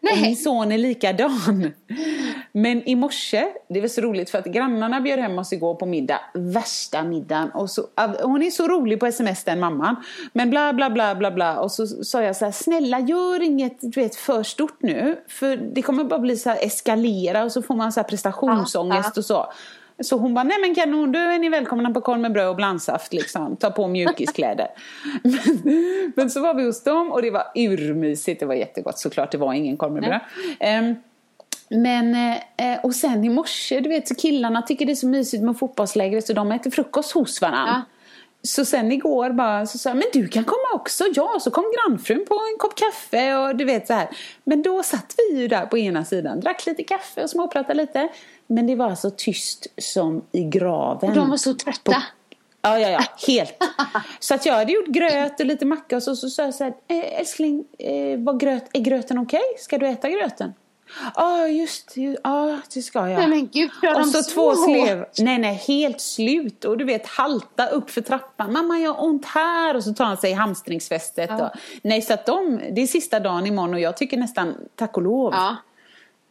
[0.12, 1.72] och min son är likadan.
[2.52, 5.86] Men i morse, det var så roligt för att grannarna bjöd hem oss igår på
[5.86, 6.20] middag.
[6.34, 7.50] Värsta middagen.
[7.50, 7.86] Och så,
[8.22, 9.96] hon är så rolig på sms den mamman.
[10.32, 11.60] Men bla bla bla bla bla.
[11.60, 15.24] Och så sa jag så här, snälla gör inget du vet, för stort nu.
[15.28, 19.18] För det kommer bara bli så här eskalera och så får man så här prestationsångest
[19.18, 19.52] och så.
[20.00, 22.56] Så hon bara, nej men kanon, då är ni välkomna på korv med bröd och
[22.56, 23.56] blandsaft liksom.
[23.56, 24.68] Ta på mjukiskläder.
[25.22, 28.40] men, men så var vi hos dem och det var urmysigt.
[28.40, 30.20] Det var jättegott såklart, det var ingen korv med bröd.
[30.60, 30.94] Ehm,
[31.70, 32.14] men,
[32.56, 35.58] eh, och sen i morse, du vet, så killarna tycker det är så mysigt med
[35.58, 37.84] fotbollslägret så de äter frukost hos varandra.
[37.90, 37.97] Ja.
[38.42, 41.04] Så sen igår bara så sa jag, men du kan komma också.
[41.14, 44.08] Ja, så kom grannfrun på en kopp kaffe och du vet så här.
[44.44, 48.08] Men då satt vi ju där på ena sidan, drack lite kaffe och småpratade lite.
[48.46, 51.10] Men det var så tyst som i graven.
[51.10, 52.02] Och de var så trötta.
[52.62, 53.56] Ja, ja, ja, helt.
[54.20, 56.64] Så att jag hade gjort gröt och lite macka och så, så sa jag så
[56.64, 59.40] här, eh, älskling, eh, var gröt, är gröten okej?
[59.58, 60.54] Ska du äta gröten?
[61.14, 63.18] Ja, just det, ja, det ska jag.
[63.18, 65.04] Nej men gud, gör Och så så två slev.
[65.18, 66.64] Nej, nej, helt slut.
[66.64, 68.52] Och du vet, halta upp för trappan.
[68.52, 69.76] Mamma, jag har ont här.
[69.76, 71.30] Och så tar han sig i hamstringsfästet.
[71.30, 71.50] Och,
[71.82, 75.02] nej, så att de, det är sista dagen imorgon och jag tycker nästan tack och
[75.02, 75.32] lov.
[75.34, 75.56] Ja.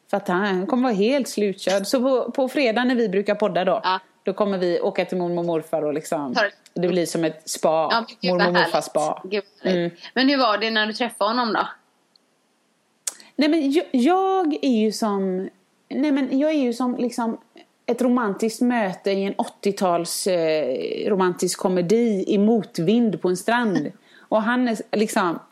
[0.10, 1.88] För att han kommer vara helt slutkörd.
[1.88, 3.82] Så på, på fredag när vi brukar podda då.
[3.84, 4.00] Ja.
[4.24, 6.36] Då kommer vi åka till mormor och morfar och liksom.
[6.74, 7.90] Det blir som ett spa.
[7.92, 9.24] Ja, mormor och morfars spa.
[9.64, 9.92] Mm.
[10.14, 11.68] Men hur var det när du träffade honom då?
[13.38, 15.50] Nej men jag, jag är ju som,
[15.90, 17.38] nej men jag är ju som liksom
[17.86, 23.92] ett romantiskt möte i en 80-tals eh, romantisk komedi i motvind på en strand.
[24.30, 25.40] Och han är liksom,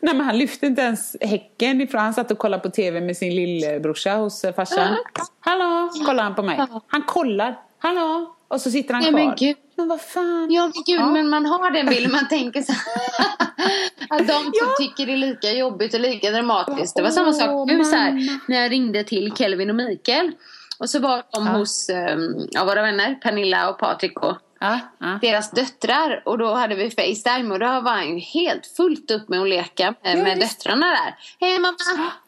[0.00, 3.16] nej men han lyfte inte ens häcken ifrån, han satt och kollade på tv med
[3.16, 4.96] sin lillebrorsa hos eh, farsan.
[5.40, 6.66] Hallå, kollar han på mig.
[6.86, 9.54] Han kollar, hallå, och så sitter han Nej, kvar.
[9.76, 10.46] Men vad fan.
[10.50, 11.06] Ja men gud, Ja.
[11.10, 12.72] men man har den bilden, man tänker så
[14.10, 16.96] Att de typ tycker det är lika jobbigt och lika dramatiskt.
[16.96, 20.32] Det var samma sak nu så här, när jag ringde till Kelvin och Mikael.
[20.78, 25.18] Och så var de hos um, ja, våra vänner, Pernilla och Patrik och Ja, ja.
[25.22, 26.22] deras döttrar.
[26.24, 29.48] Och då hade vi Facetime och då var han ju helt fullt upp med att
[29.48, 30.58] leka med, Ja, med visst.
[30.64, 31.14] döttrarna där.
[31.40, 31.76] Hej mamma!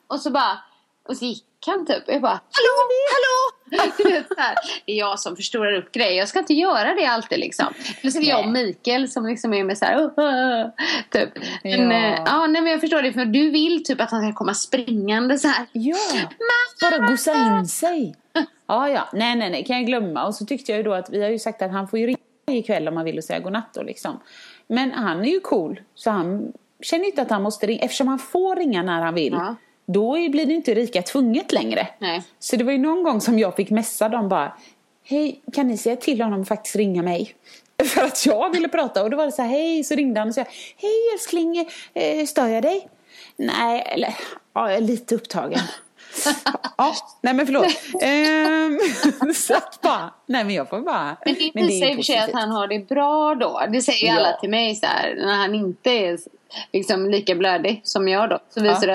[0.06, 0.58] Och så bara,
[1.08, 2.02] och så gick han typ.
[2.06, 2.74] Jag bara, hallå,
[3.14, 3.54] hallå!
[3.98, 4.54] Du vet, så här.
[4.86, 6.18] Det är jag som förstorar upp grejer.
[6.18, 7.66] Jag ska inte göra det alltid liksom.
[8.00, 10.66] Eller så är det jag och Mikael som liksom är med så här, "Åh, åh",
[11.10, 11.28] typ.
[11.64, 11.98] Men, Ja.
[12.16, 12.22] ja.
[12.26, 13.12] ja, nej, men jag förstår det.
[13.12, 15.66] För du vill typ att han ska komma springande så här.
[15.72, 15.96] Ja,
[16.82, 18.14] bara gosa in sig.
[18.66, 19.08] Ja, ja.
[19.12, 20.26] Nej, nej, nej, kan jag glömma.
[20.26, 22.06] Och så tyckte jag ju då att vi har ju sagt att han får ju
[22.06, 22.18] ringa
[22.58, 24.20] ikväll om han vill och säga godnatt då liksom.
[24.68, 26.52] Men han är ju cool, så han
[26.82, 27.82] känner inte att han måste ringa.
[27.82, 29.54] Eftersom han får ringa när han vill, Ja.
[29.92, 31.88] Då blir det inte Rika tvunget längre.
[31.98, 32.22] Nej.
[32.38, 34.52] Så det var ju någon gång som jag fick messa dem bara,
[35.04, 37.34] hej, kan ni säga till honom att faktiskt ringa mig?
[37.84, 40.28] För att jag ville prata och då var det så här, hej, så ringde han
[40.28, 40.44] och sa,
[40.76, 42.88] hej älskling, eh, stör jag dig?
[43.36, 44.14] Nej, eller
[44.54, 45.60] ja, jag är lite upptagen.
[46.76, 47.66] ja, nej men förlåt.
[48.02, 51.16] Ehm, så att bara, nej men jag får bara.
[51.24, 53.62] Men det men och för sig att han har det bra då.
[53.72, 54.16] Det säger ju Ja.
[54.16, 56.18] alla till mig så här, när han inte är
[56.72, 58.38] liksom lika blödig som jag då.
[58.50, 58.94] Så visar det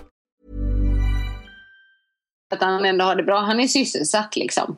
[2.53, 3.39] att han ändå har det bra.
[3.39, 4.77] Han är sysselsatt liksom.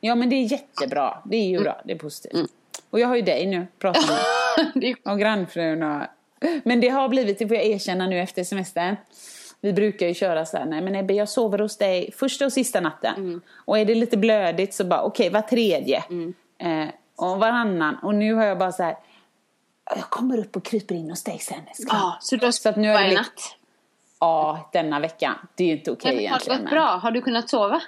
[0.00, 1.18] Ja men det är jättebra.
[1.24, 1.80] Det är ju bra.
[1.84, 2.50] Det är positivt.
[2.90, 4.02] Och jag har ju dig nu, pratar
[4.74, 4.94] med.
[5.12, 6.02] Och grannfrun och...
[6.64, 8.96] Men det har blivit, det får jag erkänna nu efter semestern.
[9.60, 12.52] Vi brukar ju köra så här, nej men Ebbe jag sover hos dig första och
[12.52, 13.40] sista natten.
[13.54, 15.98] Och är det lite blödigt så bara, okej var tredje.
[16.58, 17.96] Eh, och varannan.
[18.02, 18.96] Och nu har jag bara så här,
[19.96, 21.58] jag kommer upp och kryper in hos dig sen.
[21.78, 23.55] Ja, så du har Så att nu har det varje blivit- natt.
[24.20, 25.34] Ja, denna veckan.
[25.54, 26.60] Det är ju inte okej Men har det egentligen.
[26.62, 26.96] gått bra?
[27.02, 27.80] Har du kunnat sova?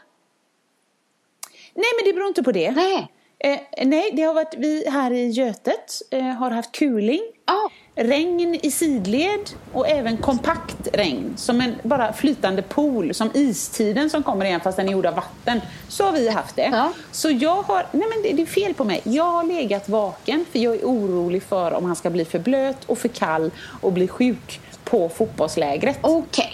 [1.75, 2.71] Nej men det beror inte på det.
[2.71, 3.12] Nej.
[3.41, 7.21] Eh, nej, det har varit, vi här i Götet eh, har haft kuling.
[7.47, 7.71] Ja.
[7.95, 11.33] Regn i sidled och även kompakt regn.
[11.37, 13.14] Som en bara flytande pool.
[13.14, 15.61] Som istiden som kommer igen fast den är gjord av vatten.
[15.88, 16.69] Så har vi haft det.
[16.73, 16.93] Ja.
[17.12, 19.01] Så jag har, nej men det, det är fel på mig.
[19.05, 22.85] Jag har legat vaken för jag är orolig för om han ska bli för blöt
[22.85, 25.98] och för kall och bli sjuk på fotbollslägret.
[26.01, 26.53] Okej.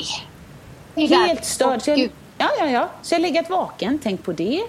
[0.94, 1.82] Där- Helt störd.
[1.82, 1.98] Så jag,
[2.38, 2.88] ja, ja, ja.
[3.02, 4.62] Så jag har legat vaken, tänkt på det.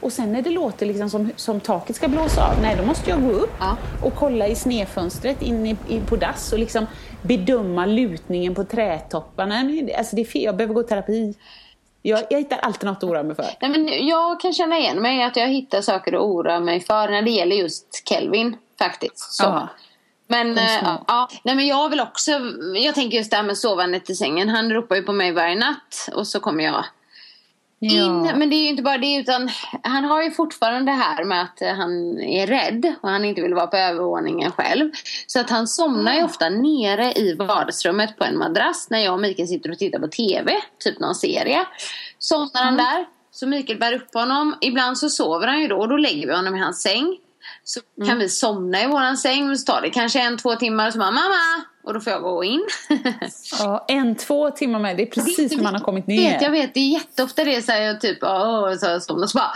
[0.00, 3.10] Och sen när det låter liksom som, som taket ska blåsa av, nej då måste
[3.10, 3.76] jag gå upp Ja.
[4.04, 6.86] och kolla i snedfönstret in i, i, på dass och liksom
[7.22, 9.54] bedöma lutningen på trädtopparna.
[9.98, 11.34] Alltså det är fel, jag behöver gå i terapi.
[12.02, 13.46] Jag, jag hittar alltid något att oroa mig för.
[13.60, 17.08] Nej, men jag kan känna igen mig att jag hittar saker att oroa mig för
[17.08, 19.18] när det gäller just Kelvin faktiskt.
[19.32, 19.44] Så.
[19.44, 19.68] Ja.
[20.32, 22.30] Men, eh, ja, nej, men jag vill också,
[22.74, 24.48] jag tänker just det här med sovandet i sängen.
[24.48, 26.84] Han ropar ju på mig varje natt och så kommer jag
[27.82, 28.22] in.
[28.22, 29.50] Men det är ju inte bara det utan
[29.82, 33.42] han har ju fortfarande det här med att eh, han är rädd och han inte
[33.42, 34.90] vill vara på övervåningen själv.
[35.26, 39.20] Så att han somnar ju ofta nere i vardagsrummet på en madrass när jag och
[39.20, 41.66] Mikael sitter och tittar på TV, typ någon serie.
[42.18, 44.56] Somnar han där, så Mikael bär upp honom.
[44.60, 47.18] Ibland så sover han ju då och då lägger vi honom i hans säng.
[47.64, 50.92] Så kan vi somna i våran säng så tar det kanske en, två timmar och
[50.92, 51.64] så bara mamma!
[51.84, 52.66] Och då får jag gå in.
[53.58, 56.52] Ja, en, två timmar med, det är precis när man har kommit Jag vet, jag
[56.52, 56.60] ner.
[56.60, 59.52] vet, det är jätteofta det så här, jag typ, åh, så somnar så bara,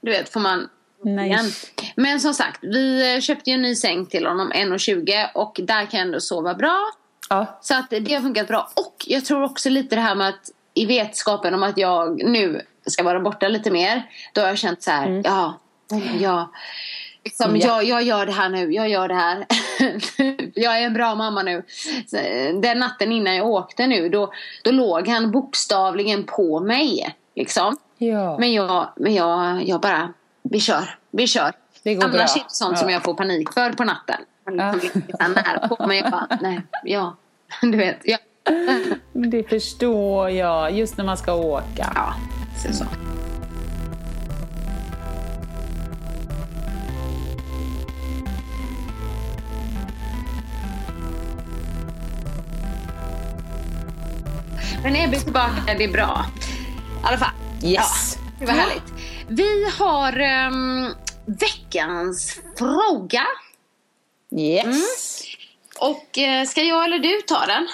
[0.00, 0.68] du vet, får man
[1.04, 1.50] igen.
[1.96, 5.86] Men som sagt, vi eh, köpte ju en ny säng till honom, 1,20 och där
[5.86, 6.92] kan jag ändå sova bra.
[7.28, 7.58] Ja.
[7.62, 8.70] Så att det har funkat bra.
[8.76, 12.62] Och jag tror också lite det här med att i vetskapen om att jag nu
[12.86, 14.10] ska vara borta lite mer.
[14.32, 15.60] Då har jag känt så här, ja,
[16.20, 16.50] ja.
[17.24, 17.66] Liksom, Ja.
[17.66, 19.46] jag, jag gör det här nu, jag gör det här.
[20.54, 21.62] jag är en bra mamma nu.
[22.62, 24.32] Den natten innan jag åkte nu, då,
[24.64, 27.16] då låg han bokstavligen på mig.
[27.36, 27.76] Liksom.
[27.98, 28.38] Ja.
[28.38, 31.52] Men, jag, men jag, jag bara, vi kör, vi kör.
[31.82, 32.22] Det går Annars bra.
[32.22, 32.92] är det sånt som Ja.
[32.94, 34.16] jag får panik för på natten.
[34.58, 35.98] Han liksom nära på mig.
[35.98, 37.16] Jag bara, nej, ja,
[37.62, 37.98] du vet.
[38.04, 38.18] Ja,
[39.12, 41.92] Det förstår jag, just när man ska åka.
[41.94, 42.14] ja
[42.72, 42.84] så.
[54.82, 56.26] Men Ebbe är tillbaka, det är bra.
[57.02, 57.34] I alla fall.
[57.64, 58.18] Yes.
[58.18, 58.82] Ja, det var härligt.
[59.28, 60.88] Vi har, ehm,
[61.26, 63.26] veckans fråga.
[64.36, 65.22] Yes.
[65.78, 67.68] Och eh, ska jag eller du ta den?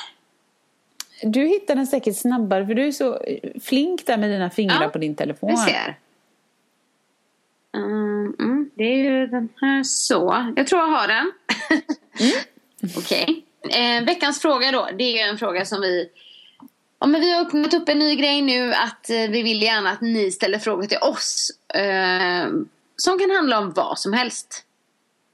[1.33, 3.21] Du hittar den säkert snabbare för du är så
[3.62, 5.51] flink där med dina fingrar Ja, på din telefon.
[5.51, 5.99] Vi ser.
[7.77, 10.53] Mm, mm, det är ju den här så.
[10.57, 11.33] Jag tror jag har den.
[12.97, 13.45] Okej.
[13.71, 14.88] Eh, veckans fråga då.
[14.99, 16.09] Det är en fråga som vi...
[16.98, 19.90] Ja, men vi har öppnat upp en ny grej nu att eh, vi vill gärna
[19.90, 21.50] att ni ställer frågor till oss.
[21.74, 22.48] Eh,
[22.96, 24.64] som kan handla om vad som helst.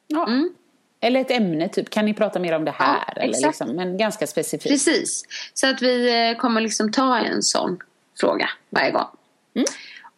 [0.07, 0.27] Ja.
[0.27, 0.55] Mm.
[1.01, 3.05] Eller ett ämne, typ kan ni prata mer om det här?
[3.07, 4.72] Ja, eller liksom, men ganska specifikt.
[4.72, 5.25] Precis.
[5.55, 7.79] Så att vi eh, kommer liksom ta en sån
[8.20, 9.07] fråga varje gång.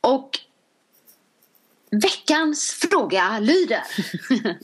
[0.00, 0.38] Och
[1.90, 3.82] veckans fråga lyder.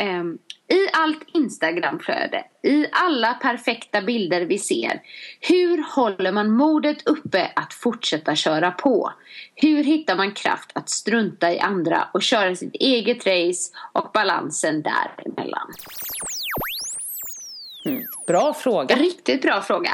[0.00, 0.38] Ehm,
[0.70, 5.02] I allt Instagramflöde, i alla perfekta bilder vi ser.
[5.40, 9.12] Hur håller man modet uppe att fortsätta köra på?
[9.54, 14.82] Hur hittar man kraft att strunta i andra och köra sitt eget race och balansen
[14.82, 15.72] däremellan?
[18.26, 18.96] Bra fråga.
[18.96, 19.90] Riktigt bra fråga.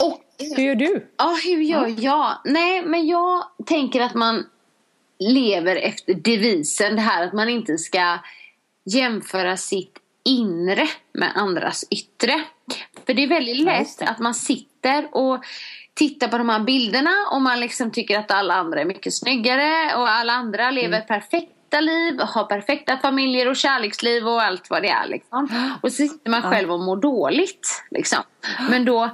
[0.00, 0.20] Och
[0.56, 1.06] Hur gör du?
[1.16, 2.38] Ja, hur gör jag?
[2.44, 4.46] Nej, men jag tänker att man
[5.18, 8.18] lever efter devisen det här att man inte ska
[8.84, 12.44] jämföra sitt inre med andras yttre.
[13.06, 15.44] För det är väldigt lätt att man sitter och
[15.94, 19.94] tittar på de här bilderna och man liksom tycker att alla andra är mycket snyggare
[19.96, 21.06] och alla andra lever Mm.
[21.06, 25.08] perfekta liv, har perfekta familjer och kärleksliv och allt vad det är.
[25.08, 25.48] Liksom.
[25.82, 27.84] Och så sitter man själv och mår dåligt.
[27.90, 28.22] Liksom.
[28.70, 29.10] Men då,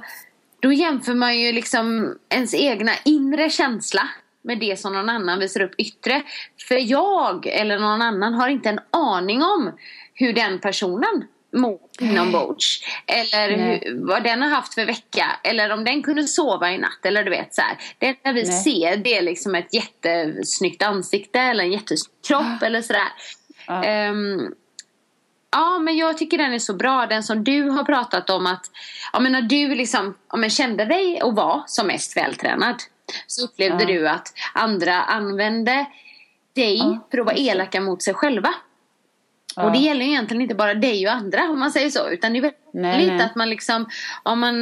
[0.59, 4.09] då jämför man ju liksom ens egna inre känsla
[4.41, 6.23] med det som någon annan visar upp yttre.
[6.67, 9.71] För jag eller någon annan har inte en aning om
[10.13, 11.23] hur den personen
[11.55, 12.81] mår inombords.
[13.07, 15.25] Eller hur, vad den har haft för vecka.
[15.43, 17.05] Eller om den kunde sova i natt.
[17.05, 17.77] Eller du vet så här.
[17.97, 18.63] Det enda vi Nej.
[18.63, 23.07] ser det är liksom ett jättesnyggt ansikte eller en jättesnygg kropp eller sådär.
[23.67, 23.83] Ja.
[23.83, 24.53] Ehm,
[25.51, 27.05] Ja, men jag tycker den är så bra.
[27.05, 28.65] Den som du har pratat om att,
[29.13, 32.75] ja men när du liksom, ja men kände dig och var som mest vältränad.
[33.27, 33.87] Så upplevde Ja.
[33.87, 35.85] du att andra använde
[36.55, 38.53] dig Ja, för att vara elaka mot sig själva.
[39.55, 39.63] Ja.
[39.63, 42.09] Och det gäller ju egentligen inte bara dig och andra om man säger så.
[42.09, 43.21] Utan det är väldigt Nej, nej.
[43.21, 43.89] att man liksom,
[44.23, 44.55] om man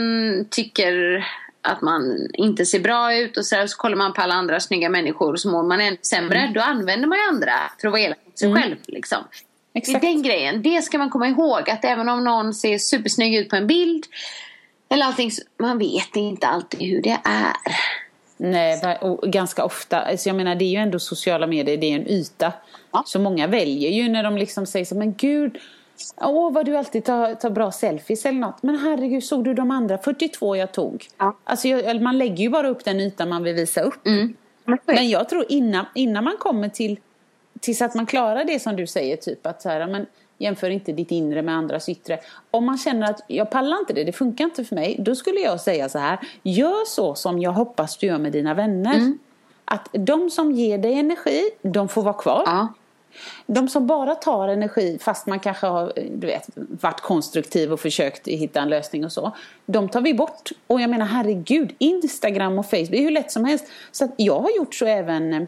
[0.50, 1.26] tycker
[1.62, 4.60] att man inte ser bra ut och så, här, så kollar man på alla andra
[4.60, 6.40] snygga människor och så mår man ännu sämre.
[6.40, 6.54] Mm.
[6.54, 8.76] Då använder man ju andra för att vara elak mot sig själv.
[8.88, 9.18] Liksom.
[9.74, 10.02] Exakt.
[10.02, 10.62] Det är den grejen.
[10.62, 11.70] Det ska man komma ihåg.
[11.70, 14.06] Att även om någon ser supersnygg ut på en bild.
[14.90, 15.32] Eller allting.
[15.60, 17.54] Man vet inte alltid hur det är.
[18.38, 20.00] Nej, och ganska ofta.
[20.00, 22.54] Alltså jag menar, det är ju ändå sociala medier, det är en yta.
[22.92, 23.04] Ja.
[23.06, 25.58] Så många väljer ju när de liksom säger så men gud,
[26.22, 28.64] åh vad du alltid tar, tar bra selfies eller något.
[28.64, 31.08] Men herregud, såg du de andra 42 jag tog?
[31.18, 31.38] Ja.
[31.44, 34.06] Alltså jag, man lägger ju bara upp den yta man vill visa upp.
[34.86, 37.00] Men jag tror innan, innan man kommer till
[37.60, 40.06] tills att man klarar det som du säger, typ att så här, men
[40.38, 42.20] jämför inte ditt inre med andras yttre.
[42.52, 45.40] Om man känner att jag pallar inte det, det funkar inte för mig, då skulle
[45.40, 48.96] jag säga så här, gör så som jag hoppas du gör med dina vänner.
[48.96, 49.20] Mm.
[49.66, 52.44] Att de som ger dig energi, de får vara kvar.
[52.46, 52.74] Ja.
[53.46, 58.28] De som bara tar energi fast man kanske har du vet, varit konstruktiv och försökt
[58.28, 59.36] hitta en lösning och så.
[59.66, 60.50] De tar vi bort.
[60.68, 63.66] Och jag menar herregud, Instagram och Facebook, det är hur lätt som helst.
[63.92, 65.48] Så att jag har gjort så även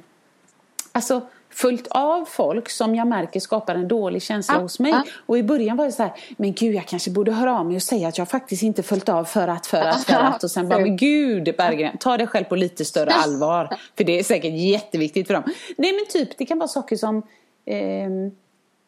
[0.91, 4.91] Alltså följt av folk som jag märker skapar en dålig känsla Ja, hos mig.
[4.91, 5.03] ja.
[5.25, 7.75] Och i början var det så här, men gud jag kanske borde höra av mig
[7.75, 10.43] och säga att jag faktiskt inte följt av för att, för att, för att.
[10.43, 13.77] Och sen bara, men gud Berggren, ta dig själv på lite större allvar.
[13.97, 15.43] För det är säkert jätteviktigt för dem.
[15.77, 17.23] Nej men typ, det kan vara saker som
[17.65, 18.31] ehm,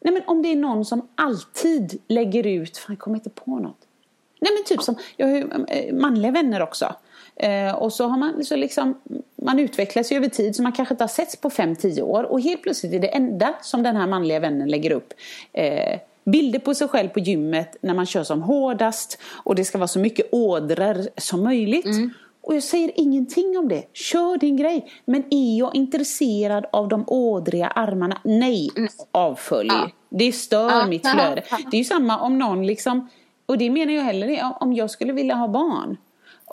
[0.04, 3.60] Nej men om det är någon som alltid lägger ut, fan jag kommer inte på
[3.60, 3.78] något.
[4.41, 6.95] Nej men typ som, jag har ju eh, manliga vänner också.
[7.36, 9.02] Eh, och så har man så liksom,
[9.41, 12.23] man utvecklas ju över tid så man kanske inte har setts på 5-10 år.
[12.23, 15.13] Och helt plötsligt är det enda som den här manliga vännen lägger upp
[15.54, 19.17] eh, bilder på sig själv på gymmet när man kör som hårdast.
[19.43, 21.86] Och det ska vara så mycket ådror som möjligt.
[22.43, 23.84] Och jag säger ingenting om det.
[23.93, 24.91] Kör din grej.
[25.06, 28.17] Men är jag intresserad av de ådriga armarna?
[28.23, 28.69] Nej,
[29.12, 29.67] avfölj.
[29.69, 29.89] Ja.
[30.10, 30.88] Det stör Ja.
[30.88, 31.43] mitt flöde.
[31.71, 33.10] Det är ju samma om någon liksom,
[33.45, 35.97] och det menar jag heller om jag skulle vilja ha barn.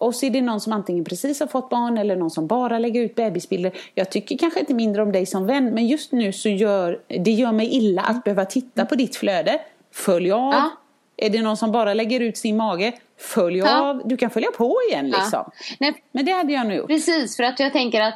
[0.00, 2.78] Och så är det någon som antingen precis har fått barn eller någon som bara
[2.78, 3.72] lägger ut bebisbilder.
[3.94, 7.30] Jag tycker kanske inte mindre om dig som vän, men just nu så gör det
[7.30, 9.60] gör mig illa att behöva titta på ditt flöde.
[9.94, 10.52] Följ av.
[10.52, 10.70] Ja.
[11.16, 12.92] Är det någon som bara lägger ut sin mage?
[13.20, 13.80] Följ Ja.
[13.90, 14.02] av.
[14.08, 15.28] Du kan följa på igen liksom.
[15.32, 15.52] Ja.
[15.80, 16.86] Nej, Men det hade jag nu gjort.
[16.86, 18.14] Precis, för att jag tänker att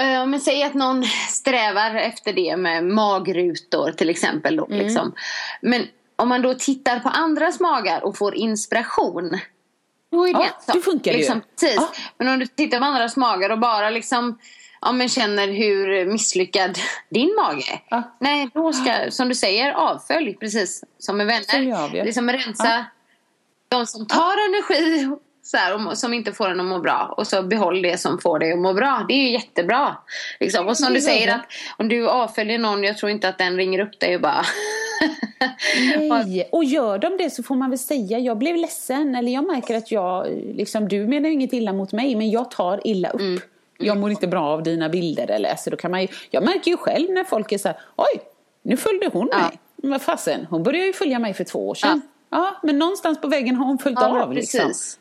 [0.00, 4.56] eh, om man säger att någon strävar efter det med magrutor till exempel.
[4.56, 4.78] Då, Mm.
[4.78, 5.12] liksom.
[5.62, 5.82] Men
[6.16, 9.38] om man då tittar på andras magar och får inspiration.
[10.10, 11.18] Då är det Ja, en sak, funkar det ju.
[11.18, 11.76] liksom, Precis.
[11.76, 11.92] Ja.
[12.18, 14.38] Men om du tittar på andras magar och bara liksom
[14.80, 16.78] ja, men känner hur misslyckad
[17.10, 17.80] din mage är.
[17.88, 18.16] Ja.
[18.20, 21.58] Nej, då ska, som du säger, avfölj precis som med vänner.
[21.60, 22.04] Gör.
[22.04, 22.84] Liksom rensa
[23.68, 25.08] de som tar energi
[25.42, 27.14] så här, och som inte får en att må bra.
[27.16, 29.04] Och så behåll det som får dig att må bra.
[29.08, 29.96] Det är ju jättebra.
[30.40, 30.66] Liksom.
[30.66, 31.46] Och som du säger, att
[31.78, 34.44] om du avföljer någon, jag tror inte att den ringer upp dig och bara...
[35.98, 39.46] Nej, och gör de det så får man väl säga jag blev ledsen eller jag
[39.46, 43.10] märker att jag, liksom, du menar ju inget illa mot mig men jag tar illa
[43.10, 43.20] upp.
[43.20, 43.40] Mm.
[43.78, 46.70] Jag mår inte bra av dina bilder eller så då kan man ju, jag märker
[46.70, 48.20] ju själv när folk är så här, oj,
[48.62, 49.38] nu följde hon Ja.
[49.38, 49.58] mig.
[49.76, 52.00] Vad fasen, hon började ju följa mig för två år sedan.
[52.30, 52.56] Ja.
[52.62, 54.60] men någonstans på vägen har hon följt Ja, av liksom.
[54.60, 54.98] precis.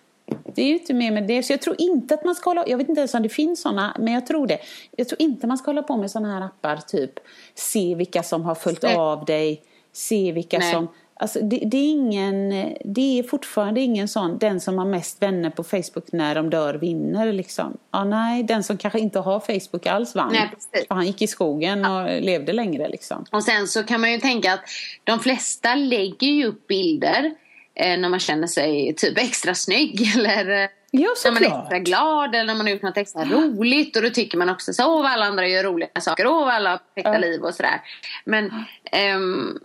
[0.56, 1.44] Det är ju inte mer med det.
[1.44, 3.62] Så jag tror inte att man ska hålla, jag vet inte ens om det finns
[3.62, 4.60] sådana, men jag tror det.
[4.96, 7.12] Jag tror inte man ska hålla på med sådana här appar, typ
[7.56, 8.96] se vilka som har följt Nej.
[8.96, 9.62] av dig,
[9.98, 10.74] se vilka Nej.
[10.74, 10.88] som...
[11.20, 12.50] Alltså det, det är ingen,
[12.86, 16.74] det är fortfarande ingen sån, den som har mest vänner på Facebook när de dör
[16.74, 17.78] vinner liksom.
[17.92, 20.30] Ja, nej, den som kanske inte har Facebook alls vann.
[20.32, 20.88] Nej, precis.
[20.88, 23.26] För han gick i skogen och levde längre liksom.
[23.32, 24.64] Och sen så kan man ju tänka att
[25.04, 27.32] de flesta lägger ju upp bilder
[27.76, 31.80] eh, när man känner sig typ extra snygg eller eh, Ja, när man är extra
[31.80, 34.86] glad eller när man har gjort något extra roligt och då tycker man också så
[34.96, 37.20] åh vad alla andra gör roliga saker, åh vad alla har perfekta Ja.
[37.20, 37.82] liv och sådär.
[38.26, 38.52] Men
[38.92, 39.60] ehm,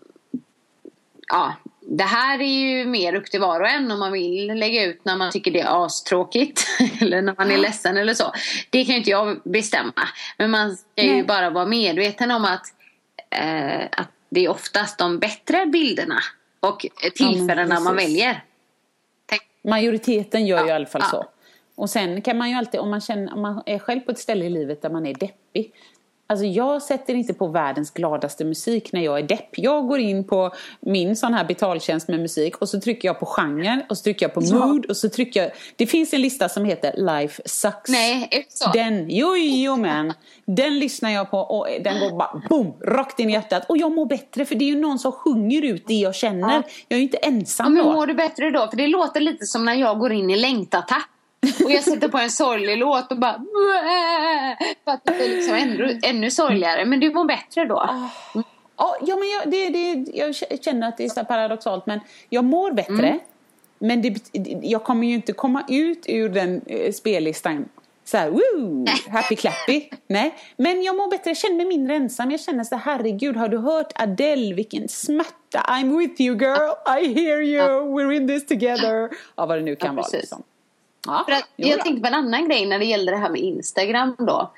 [1.32, 4.84] ja, det här är ju mer upp till var och en om man vill lägga
[4.84, 6.66] ut när man tycker det är astråkigt
[7.00, 8.32] eller när man är ledsen eller så.
[8.70, 10.08] Det kan ju inte jag bestämma.
[10.38, 11.22] Men man ska ju Nej.
[11.24, 12.66] bara vara medveten om att,
[13.30, 16.18] eh, att det är oftast de bättre bilderna
[16.60, 18.10] och tillfällena man precis.
[18.10, 18.44] väljer.
[19.26, 21.08] Tänk- Majoriteten gör ju i Ja, alla fall ja.
[21.10, 21.26] så.
[21.74, 24.18] Och sen kan man ju alltid, om man, känner, om man är själv på ett
[24.18, 25.72] ställe i livet där man är deppig.
[26.26, 29.48] Alltså jag sätter inte på världens gladaste musik när jag är depp.
[29.58, 30.50] Jag går in på
[30.80, 34.24] min sån här betaltjänst med musik och så trycker jag på genre och så trycker
[34.26, 34.66] jag på Ja.
[34.66, 35.50] mood och så trycker jag...
[35.76, 37.90] Det finns en lista som heter Life Sucks.
[37.90, 38.70] Nej, är det så?
[38.72, 40.12] Den, jo, jo men.
[40.46, 43.64] Den lyssnar jag på och den går bara boom, rakt in i hjärtat.
[43.68, 46.54] Och jag mår bättre för det är ju någon som sjunger ut det jag känner.
[46.54, 46.62] Ja.
[46.88, 47.92] Jag är ju inte Ja, ensam men då.
[47.92, 48.68] mår du bättre då?
[48.70, 51.08] För det låter lite som när jag går in i längtattack.
[51.64, 53.44] Och jag sätter på en sorglig låt och bara...
[54.84, 56.84] För att det blir liksom ännu, ännu sorgligare.
[56.84, 57.88] Men du mår bättre då?
[58.76, 62.44] Ja, ja men jag, det, det, jag känner att det är så paradoxalt men jag
[62.44, 63.08] mår bättre.
[63.08, 63.20] Mm.
[63.78, 64.16] Men det,
[64.62, 67.68] jag kommer ju inte komma ut ur den eh, spellistan
[68.04, 69.88] så här, woo, happy clappy.
[70.06, 72.30] Nej, men jag mår bättre, jag känner mig mindre ensam.
[72.30, 74.54] Jag känner så här, herregud, har du hört Adele?
[74.54, 75.58] Vilken smärta.
[75.58, 77.62] I'm with you girl, I hear you,
[77.96, 79.10] we're in this together.
[79.36, 80.08] Ja, vad det nu kan Ja, vara.
[80.12, 80.42] Liksom.
[81.06, 81.82] Ja, För att jag då.
[81.82, 84.52] tänkte på en annan grej när det gäller det här med Instagram då.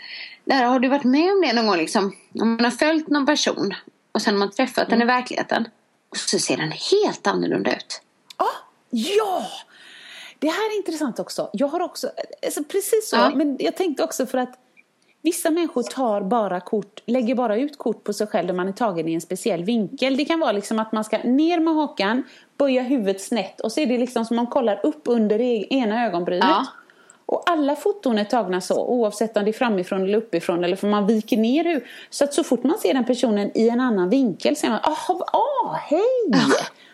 [0.44, 2.16] Där, har du varit med om det någon gång liksom?
[2.40, 3.74] Om man har följt någon person
[4.12, 5.68] och sen har man träffat den i verkligheten.
[6.10, 8.00] Och så ser den helt annorlunda ut.
[8.36, 8.44] Ah,
[8.90, 9.46] ja!
[10.38, 11.50] Det här är intressant också.
[11.52, 12.10] Jag har också,
[12.46, 13.32] alltså precis så, Ja.
[13.34, 14.58] men jag tänkte också för att
[15.22, 18.72] vissa människor tar bara kort, lägger bara ut kort på sig själv där man är
[18.72, 20.16] tagen i en speciell vinkel.
[20.16, 22.22] Det kan vara liksom att man ska ner med hakan,
[22.56, 26.06] böja huvudet snett och så är det liksom som man kollar upp under det ena
[26.06, 26.48] ögonbrynet.
[26.48, 26.66] Ja.
[27.26, 30.88] Och alla foton är tagna så, oavsett om det är framifrån eller uppifrån eller för
[30.88, 31.88] man viker ner hur.
[32.10, 35.36] Så att så fort man ser den personen i en annan vinkel säger man, ah,
[35.36, 36.50] ah hej!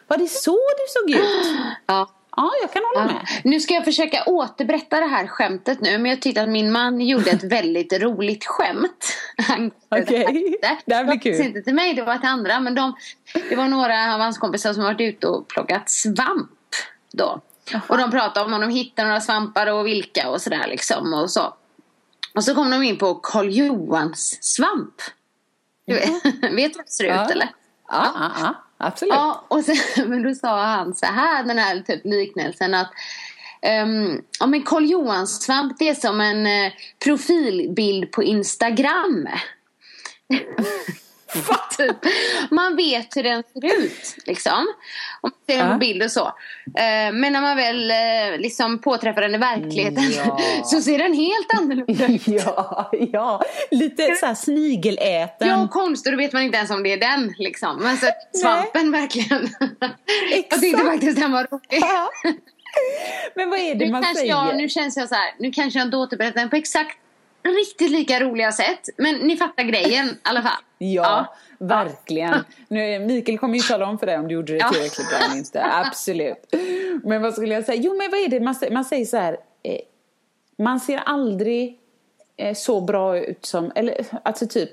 [0.07, 1.57] Var det så du såg ut?
[1.87, 2.09] Ja.
[2.37, 3.13] Ja, jag kan hålla Ja.
[3.15, 3.27] med.
[3.45, 5.99] Nu ska jag försöka återberätta det här skämtet nu.
[5.99, 9.13] Men jag tyckte att min man gjorde ett väldigt roligt skämt.
[9.89, 11.41] Okej, det här blir var kul.
[11.47, 12.61] inte till mig, det var till andra.
[12.61, 12.95] Men de,
[13.49, 16.51] det var några av hans kompisar som varit ute och plockat svamp.
[17.13, 17.41] Då.
[17.89, 21.15] Och de pratade om om de hittade några svampar och vilka och sådär liksom.
[21.15, 21.55] Och så.
[22.35, 24.95] Och så kom de in på Karl Johans svamp.
[25.87, 27.25] Du vet, vet du hur det ser Ja.
[27.25, 27.49] ut eller?
[27.89, 28.07] Ja,
[28.41, 29.15] ja absolut.
[29.15, 29.77] Ja, och sen,
[30.11, 32.93] men då sa han så här, den här typ liknelsen att
[33.83, 36.73] Um, ja men Karl Johans svamp det är som en eh,
[37.05, 39.29] profilbild på Instagram.
[41.77, 41.97] typ.
[42.51, 44.67] Man vet hur den ser ut liksom.
[45.21, 46.27] Om man ser den på bild och så.
[46.77, 50.41] Eh, men när man väl eh, liksom påträffar den i verkligheten Ja.
[50.65, 52.23] så ser den helt annorlunda ut.
[52.45, 55.49] Ja, ja, lite så här snigeläten.
[55.49, 56.13] Ja, konstigt.
[56.13, 57.35] Då vet man inte ens om det är den.
[57.39, 57.77] Liksom.
[57.83, 59.49] Men så svampen verkligen.
[59.81, 59.91] Jag
[60.51, 60.85] tyckte Exakt.
[60.87, 61.63] faktiskt den var rolig.
[61.81, 62.11] Ja.
[63.35, 64.29] Men vad är det Nu, man säger?
[64.29, 65.35] jag, nu känns jag så här.
[65.39, 66.97] Nu kanske jag inte återberättar den på exakt
[67.43, 68.89] riktigt lika roliga sätt.
[68.97, 70.63] Men ni fattar grejen i alla fall.
[70.79, 72.45] Ja, verkligen.
[72.69, 74.69] Nu, Mikael kommer ju tala om för dig om du gjorde det Ja.
[74.73, 75.65] tillräckligt bra eller inte.
[75.87, 76.55] Absolut.
[77.05, 77.83] Men vad skulle jag säga?
[77.83, 78.73] Jo, men vad är det man säger?
[78.73, 79.37] Man säger så här.
[79.63, 79.81] Eh,
[80.59, 81.79] man ser aldrig
[82.37, 84.71] eh, så bra ut som, eller alltså typ.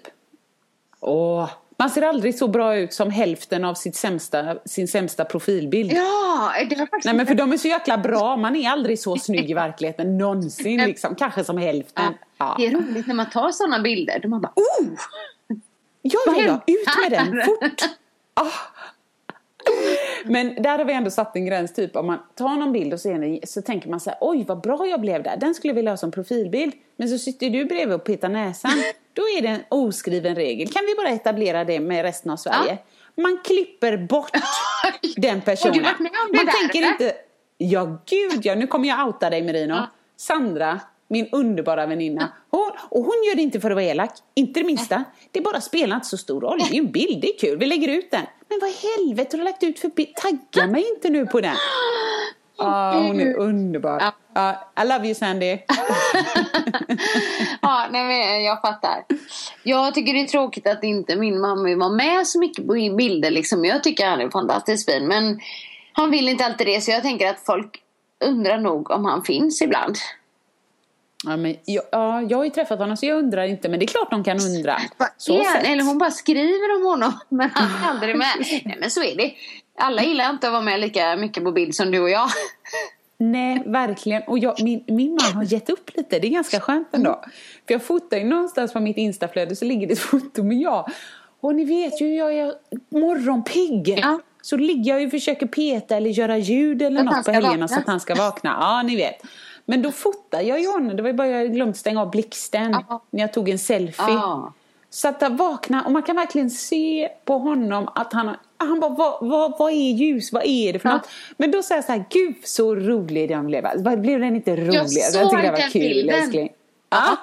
[1.00, 1.50] Åh,
[1.80, 5.92] man ser aldrig så bra ut som hälften av sitt sämsta, sin sämsta profilbild.
[5.92, 9.00] Ja, det var faktiskt Nej men för de är så jäkla bra, man är aldrig
[9.00, 12.14] så snygg i verkligheten någonsin liksom, kanske som hälften.
[12.38, 12.56] Ja.
[12.58, 14.20] Det är roligt när man tar sådana bilder.
[14.20, 14.88] Då man bara oh!
[16.02, 17.82] Ja, ja, ja, ut med den fort!
[18.40, 18.52] Ah.
[20.26, 23.00] Men där har vi ändå satt en gräns, typ om man tar någon bild och
[23.00, 25.76] ser så tänker man så här, oj vad bra jag blev där, den skulle jag
[25.76, 26.74] vilja ha som profilbild.
[26.98, 28.72] Men så sitter du bredvid och petar näsan,
[29.14, 30.68] då är det en oskriven regel.
[30.68, 32.78] Kan vi bara etablera det med resten av Sverige?
[33.16, 34.32] Man klipper bort
[35.18, 35.74] den personen.
[35.74, 36.92] Har du varit med om det man där, tänker eller?
[36.92, 37.14] inte,
[37.58, 39.74] ja gud ja, nu kommer jag outa dig Merino.
[39.74, 39.88] Ja.
[40.18, 42.34] Sandra, min underbara väninna.
[42.50, 45.04] Hon, och hon gör det inte för att vara elak, inte det minsta.
[45.32, 46.60] Det bara spelar inte så stor roll.
[46.60, 48.26] Det är ju en bild, det är kul, vi lägger ut den.
[48.50, 50.16] Men vad i helvete har du lagt ut för bild?
[50.16, 51.56] Tagga mig inte nu på den.
[52.60, 54.00] Ja, hon är underbar.
[54.00, 54.14] Ja.
[54.34, 55.58] Ja, I love you Sandy.
[57.62, 59.06] Ja, nej, men jag fattar.
[59.64, 63.32] Jag tycker det är tråkigt att inte min mamma var med så mycket på bilder.
[63.32, 63.66] Liksom.
[63.66, 65.08] Jag tycker han är fantastiskt fin.
[65.08, 65.40] Men
[65.94, 66.82] han vill inte alltid det.
[66.82, 67.82] Så jag tänker att folk
[68.26, 69.96] undrar nog om han finns ibland.
[71.26, 73.70] Ja, men, jag, ja, jag har ju träffat honom så jag undrar inte.
[73.70, 74.78] Men det är klart de kan undra.
[75.18, 75.64] Så sett.
[75.68, 77.14] Eller hon bara skriver om honom.
[77.30, 78.28] Men han är aldrig med.
[78.66, 79.34] Nej men så är det.
[79.80, 82.30] Alla gillar inte att vara med lika mycket på bild som du och jag.
[83.20, 84.24] Nej, verkligen.
[84.28, 86.20] Och jag, min, min man har gett upp lite.
[86.20, 87.24] Det är ganska skönt ändå.
[87.68, 90.92] För jag fotar ju någonstans på mitt instaflöde så ligger det ett foto med jag.
[91.40, 92.54] Och ni vet ju hur jag är
[92.90, 94.00] morgonpigg.
[94.02, 94.20] Ja.
[94.42, 97.68] Så ligger jag och försöker peta eller göra ljud eller något på helgerna vakna.
[97.68, 98.58] så att han ska vakna.
[98.60, 99.22] Ja, ni vet.
[99.70, 100.96] Men då fotar jag ju honom.
[100.96, 103.04] Det var ju bara jag glömt stänga av blixten Ja.
[103.10, 104.06] när jag tog en selfie.
[104.08, 104.54] Ja.
[104.90, 108.90] Så att han vaknar och man kan verkligen se på honom att han han bara,
[108.92, 110.34] vad, vad, vad är ljus?
[110.34, 110.96] Vad är det för Ja.
[110.96, 111.10] något?
[111.38, 113.68] Men då säger jag så här, gud så rolig den blev.
[113.78, 114.74] Vad Blev den inte rolig?
[114.76, 116.16] Jag såg tyckte det var den kul bilden.
[116.16, 116.50] älskling.
[116.90, 117.18] Ja.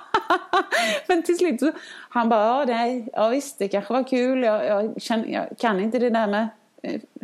[1.08, 1.72] Men till slut så,
[2.08, 4.42] han bara, ja, nej, ja visst det kanske var kul.
[4.42, 6.48] Jag, jag, känner, jag kan inte det där med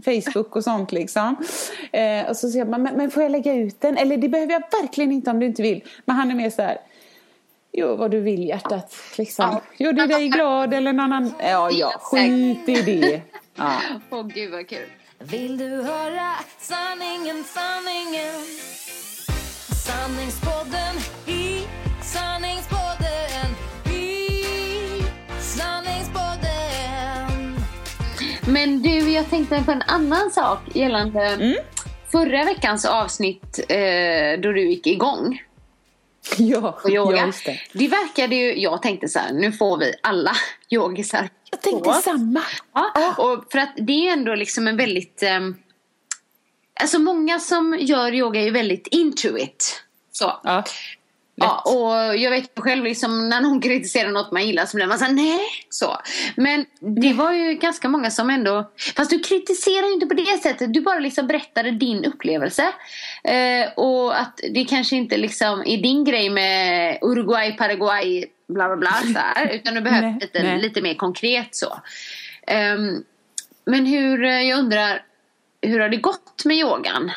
[0.05, 1.37] Facebook och sånt liksom.
[1.93, 3.97] Eh, och så säger man, men, men får jag lägga ut den?
[3.97, 5.85] Eller det behöver jag verkligen inte om du inte vill.
[6.05, 6.79] Men han är mer så här,
[7.73, 8.95] Gör vad du vill hjärtat.
[9.19, 9.45] Liksom.
[9.45, 9.63] Ja.
[9.85, 11.33] Gör du dig glad eller någon annan?
[11.41, 13.23] Ja, ja, skit i det.
[13.55, 13.81] Ja.
[14.11, 14.87] Åh gud vad kul.
[15.19, 18.35] Vill du höra sanningen, sanningen?
[19.87, 20.97] Sanningspodden
[21.27, 21.40] i sanningspodden
[28.51, 31.39] Men du, jag tänkte på en annan sak gällande
[32.13, 35.43] förra veckans avsnitt eh, då du gick igång
[36.39, 37.17] Ja, på yoga.
[37.17, 37.61] ja, just det.
[37.73, 40.33] det verkade ju, jag tänkte så här, nu får vi alla
[40.71, 42.43] yogisar Jag tänkte samma.
[42.75, 45.23] Ja, och för att det är ändå liksom en väldigt...
[45.23, 45.57] ehm,
[46.81, 49.83] alltså många som gör yoga är ju väldigt into it.
[50.13, 50.41] Så.
[50.45, 50.65] Ja,
[51.41, 54.99] Ja, och jag vet själv liksom när någon kritiserar något man gillar så blir man
[54.99, 55.41] såhär nej.
[55.69, 55.97] Så.
[56.37, 60.43] Men det var ju ganska många som ändå, fast du kritiserar ju inte på det
[60.43, 60.75] sättet.
[60.75, 62.73] Du bara liksom berättade din upplevelse.
[63.25, 68.77] Eh, och att det kanske inte liksom är din grej med Uruguay, Paraguay, bla bla
[68.77, 68.93] bla.
[69.15, 70.61] Så här, utan du behöver Nej, lite, nej.
[70.61, 71.81] lite mer konkret så.
[72.47, 73.05] Ehm,
[73.65, 75.03] men hur, eh, jag undrar,
[75.63, 77.13] hur har det gått med yogan?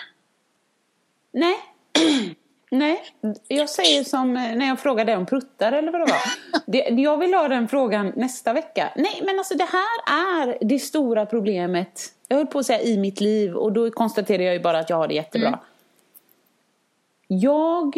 [1.34, 1.56] Nej.
[2.74, 3.02] Nej,
[3.48, 7.00] jag säger som eh, när jag frågade om pruttar eller vad det var.
[7.02, 8.90] Jag vill ha den frågan nästa vecka.
[8.96, 12.02] Nej, men alltså det här är det stora problemet.
[12.28, 14.90] Jag höll på att säga i mitt liv och då konstaterar jag ju bara att
[14.90, 15.60] jag har det jättebra.
[17.28, 17.98] Jag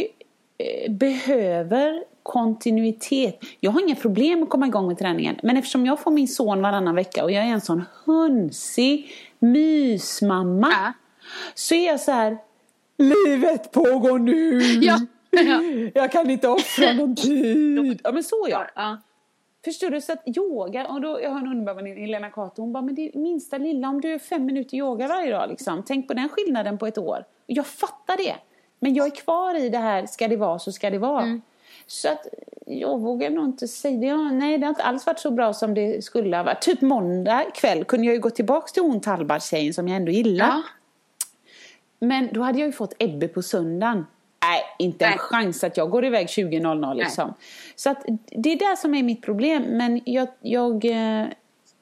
[0.58, 3.40] eh, behöver kontinuitet.
[3.60, 5.36] Jag har inga problem att komma igång med träningen.
[5.44, 10.72] Men eftersom jag får min son varannan vecka och jag är en sån hönsig mysmamma.
[10.72, 10.94] Ja.
[11.56, 12.38] Så är jag så här.
[12.98, 14.60] Livet pågår nu.
[14.82, 15.00] Ja.
[15.32, 15.62] Ja.
[15.94, 18.02] Jag kan inte offra någon tid.
[18.04, 18.68] Ja men så jag.
[18.76, 18.98] Ja.
[19.66, 20.02] Förstår du?
[20.02, 22.96] Så att yoga, och då, jag har en underbar väninna, Helena Cato, hon bara, men
[22.96, 25.84] det minsta lilla, om du är fem minuter yoga varje dag liksom.
[25.88, 27.18] Tänk på den skillnaden på ett år.
[27.20, 28.36] Och jag fattar det.
[28.80, 31.24] Men jag är kvar i det här, ska det vara så ska det vara.
[31.88, 32.28] Så att
[32.66, 34.06] jag vågar nog inte säga det.
[34.08, 36.62] Ja, nej, det har inte alls varit så bra som det skulle ha varit.
[36.62, 40.46] Typ måndag kväll kunde jag ju gå tillbaka till hon Tallberg-tjejen som jag ändå gillar.
[40.48, 40.62] Ja.
[42.00, 44.06] Men då hade jag ju fått Ebbe på söndagen.
[44.42, 45.20] Nej, inte en Nej.
[45.20, 47.34] chans att jag går iväg 20.00 liksom.
[47.76, 49.64] Så att det är det som är mitt problem.
[49.64, 51.28] Men jag, jag, eh,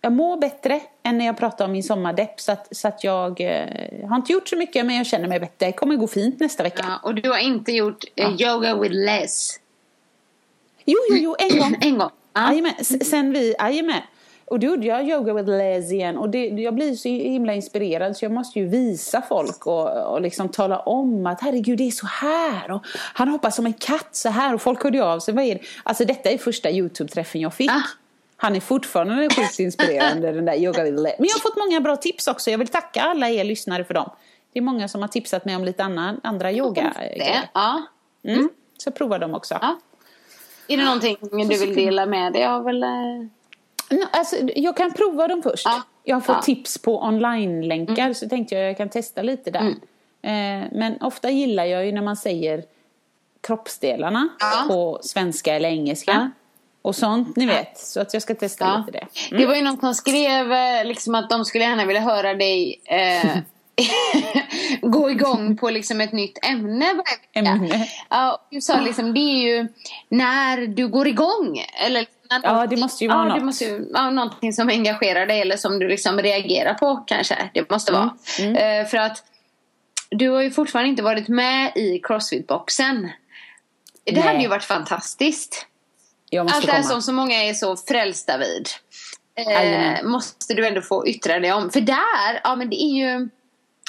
[0.02, 2.40] jag mår bättre än när jag pratade om min sommardepp.
[2.40, 5.40] Så att, så att jag eh, har inte gjort så mycket men jag känner mig
[5.40, 5.66] bättre.
[5.66, 6.84] Det kommer gå fint nästa vecka.
[6.88, 9.60] Ja, och du har inte gjort eh, yoga with Les?
[10.86, 11.76] Jo, jo, jo, en gång.
[11.82, 12.10] En gång?
[12.34, 12.74] Ja.
[12.84, 14.02] Sen vi, jajamän.
[14.46, 18.18] Och då gjorde jag yoga with Les igen och det, jag blir så himla inspirerad
[18.18, 21.92] så jag måste ju visa folk och, och liksom tala om att herregud det är
[21.92, 25.34] så här och han hoppar som en katt så här och folk hörde av sig.
[25.34, 25.62] Vad är det?
[25.84, 27.72] Alltså detta är första Youtube-träffen jag fick.
[27.72, 27.82] Ah.
[28.38, 31.14] Han är fortfarande sjukt inspirerande den där yoga with Les.
[31.20, 32.52] Men jag har fått många bra tips också.
[32.52, 34.10] Jag vill tacka alla er lyssnare för dem.
[34.54, 36.94] Det är många som har tipsat mig om lite annan, andra yoga.
[36.96, 37.82] Det, ja.
[38.24, 38.50] Mm.
[38.78, 39.58] Så prova dem också.
[39.62, 39.80] Ja.
[40.68, 43.30] Är det någonting du vill dela med dig av eller?
[44.12, 45.66] Alltså, jag kan prova dem först.
[45.66, 45.84] Ja.
[46.04, 46.42] Jag har fått Ja.
[46.42, 49.60] tips på online-länkar så tänkte jag jag kan testa lite där.
[50.22, 50.64] Mm.
[50.64, 52.64] Eh, men ofta gillar jag ju när man säger
[53.42, 54.66] kroppsdelarna Ja.
[54.68, 56.32] på svenska eller engelska.
[56.82, 57.78] Och sånt, ni vet.
[57.78, 59.38] Så att jag ska testa lite det.
[59.38, 62.82] Det var ju någon som skrev eh, liksom att de skulle gärna vilja höra dig
[62.86, 63.38] eh,
[64.82, 67.40] gå igång på liksom ett nytt ämne varje vecka.
[67.50, 67.88] Ämne.
[68.10, 69.68] Ja, du sa liksom det är ju
[70.10, 71.66] när du går igång.
[71.86, 72.06] Eller
[72.44, 73.44] Ja, det måste ju vara ja, det något.
[73.44, 77.50] måste ju, ja, någonting som engagerar dig eller som du liksom reagerar på kanske.
[77.54, 78.16] Det måste vara.
[78.40, 79.24] Mm, Eh, för att
[80.10, 83.10] du har ju fortfarande inte varit med i Crossfit-boxen.
[84.06, 84.22] Det Nej.
[84.22, 85.66] hade ju varit fantastiskt.
[86.30, 88.68] Jag måste Allt det här som så många är så frälsta vid.
[89.36, 91.70] Eh, måste du ändå få yttra dig om.
[91.70, 93.30] För där, ja men det är ju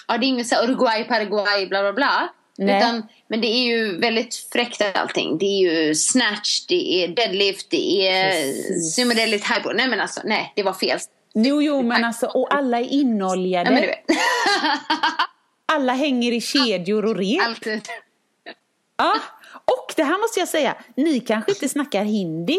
[0.08, 2.28] Ja det är inget så Uruguay, Paraguay, bla bla bla.
[2.58, 2.76] Nej.
[2.78, 5.38] Utan, men det är ju väldigt fräckt allting.
[5.38, 8.94] Det är ju snatch, det är deadlift, det är Precis.
[8.94, 9.74] sumo deadlift, high.
[9.74, 10.98] Nej men alltså, nej det var fel.
[11.34, 13.70] Jo, jo, men alltså, och alla är inoljade.
[13.70, 14.18] Vet.
[15.72, 17.46] Alla hänger i kedjor och rep.
[17.46, 17.80] Alltid.
[18.98, 19.14] Ja,
[19.54, 22.58] och det här måste jag säga, ni kanske inte snackar hindi.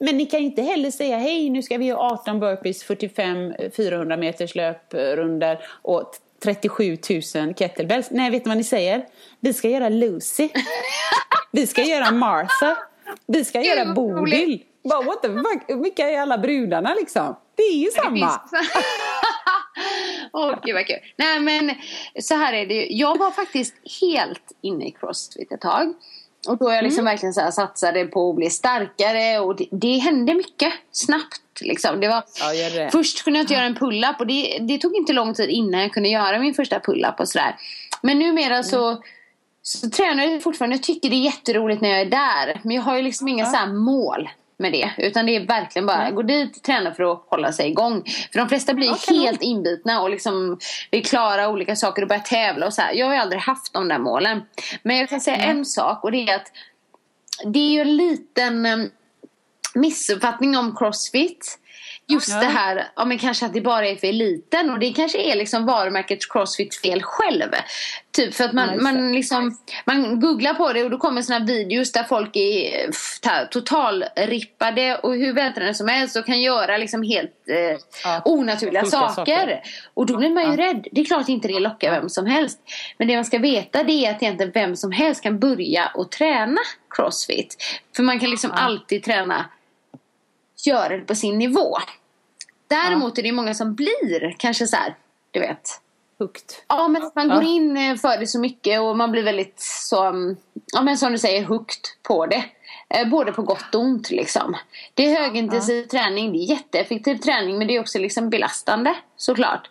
[0.00, 4.16] Men ni kan inte heller säga hej nu ska vi ha 18 burpees, 45 400
[4.16, 6.12] meters löprundor och
[6.46, 6.98] 37
[7.34, 8.10] 000 kettlebells.
[8.10, 9.06] Nej, vet ni vad ni säger?
[9.40, 10.48] Vi ska göra Lucy.
[11.52, 12.76] Vi ska göra Martha.
[13.26, 14.62] Vi ska göra Bodil.
[14.84, 15.84] Bara, what the fuck?
[15.84, 17.36] Vilka är alla brudarna liksom?
[17.56, 18.40] Det är ju samma.
[20.32, 20.98] Åh gud vad kul.
[21.16, 21.74] Nej men
[22.20, 22.96] så här är det ju.
[22.98, 25.94] Jag var faktiskt helt inne i crossfit ett tag.
[26.48, 27.12] Och då jag liksom Mm.
[27.12, 31.60] verkligen så här satsade på att bli starkare och det, det hände mycket snabbt.
[31.60, 32.00] Liksom.
[32.00, 32.90] Det var, Ja, det.
[32.92, 35.80] Först kunde jag inte göra en pull-up och det, det tog inte lång tid innan
[35.80, 37.56] jag kunde göra min första pull-up och sådär.
[38.02, 39.02] Men numera så,
[39.62, 40.76] så tränar jag fortfarande.
[40.76, 42.60] Jag tycker det är jätteroligt när jag är där.
[42.64, 44.28] Men jag har ju liksom inga så här mål
[44.58, 44.90] med det.
[44.98, 48.02] Utan det är verkligen bara gå dit, träna för att hålla sig igång.
[48.32, 49.22] För de flesta blir kanon.
[49.22, 50.58] helt inbitna och liksom
[50.90, 52.92] vill klara olika saker och börja tävla och så här.
[52.92, 54.42] Jag har ju aldrig haft de där målen.
[54.82, 56.52] Men jag kan säga en sak och det är att
[57.44, 58.90] det är ju en liten em,
[59.74, 61.58] missuppfattning om crossfit.
[62.08, 62.40] Just Ja.
[62.40, 65.36] det här, ja men kanske att det bara är för eliten och det kanske är
[65.36, 67.50] liksom varumärket crossfit fel själv.
[68.16, 71.22] Typ för att Ja, man, just man liksom, man googlar på det och då kommer
[71.22, 72.90] såna videos där folk är
[73.50, 79.14] totalrippade och hur vältränade som helst och kan göra liksom helt eh, Ja, onaturliga saker.
[79.14, 79.60] saker.
[79.94, 80.86] Och då blir man ju rädd.
[80.92, 82.60] Det är klart inte det lockar vem som helst.
[82.98, 86.10] Men det man ska veta det är att egentligen vem som helst kan börja och
[86.10, 87.56] träna crossfit.
[87.96, 89.44] För man kan liksom alltid träna,
[90.66, 91.76] göra det på sin nivå.
[92.68, 94.94] Däremot är det många som blir kanske så här,
[95.30, 95.80] du vet.
[96.18, 96.64] Högt.
[96.68, 97.34] Ja men att man Ja.
[97.34, 100.12] går in eh, för det så mycket och man blir väldigt så,
[100.74, 102.44] ja men som du säger, hooked på det.
[102.88, 104.56] Eh, Både på gott och ont liksom.
[104.94, 109.70] Det är högintensiv träning, det är jätteeffektiv träning men det är också liksom belastande såklart.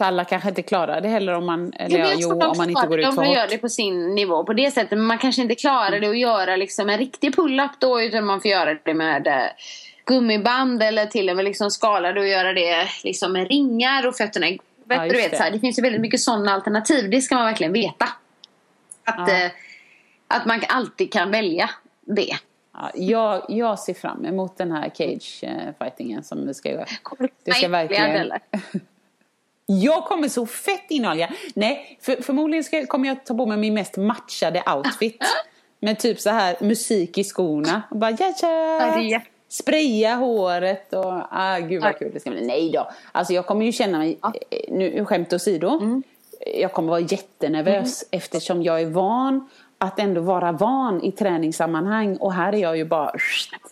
[0.00, 2.86] Så alla kanske inte klarar det heller om man, eller ja, jo, om man inte
[2.86, 3.50] går ut för man gör hårt.
[3.50, 4.90] det på sin nivå på det sättet.
[4.90, 8.40] Men man kanske inte klarar det att göra liksom en riktig pull-up då utan man
[8.40, 9.44] får göra det med eh,
[10.04, 14.16] gummiband eller till och med liksom skala det och göra det liksom med ringar och
[14.16, 14.58] fötterna i.
[14.88, 15.36] Ja, du vet, det.
[15.36, 17.10] så här, det finns ju väldigt mycket sådana alternativ.
[17.10, 18.08] Det ska man verkligen veta.
[19.04, 19.44] Att, Ja.
[19.44, 19.50] eh,
[20.28, 21.70] att man alltid kan välja
[22.00, 22.36] det.
[22.72, 26.86] Ja, jag, jag ser fram emot den här cage-fightingen som vi ska göra.
[27.44, 28.32] Du ska verkligen-?
[29.72, 31.28] Jag kommer så fett innehålla.
[31.54, 35.22] Nej, för, förmodligen ska, kommer jag ta på mig min mest matchade outfit.
[35.80, 37.82] Med typ så här musik i skorna.
[37.90, 38.32] Och bara ja,
[39.00, 42.46] Ja, Spraya håret och ah, gud vad kul det ska bli.
[42.46, 42.90] Nej då.
[43.12, 45.68] Alltså jag kommer ju känna mig, eh, nu skämt åsido.
[45.68, 46.02] Mm.
[46.56, 49.48] Jag kommer vara jättenervös eftersom jag är van
[49.78, 52.16] att ändå vara van i träningssammanhang.
[52.16, 53.12] Och här är jag ju bara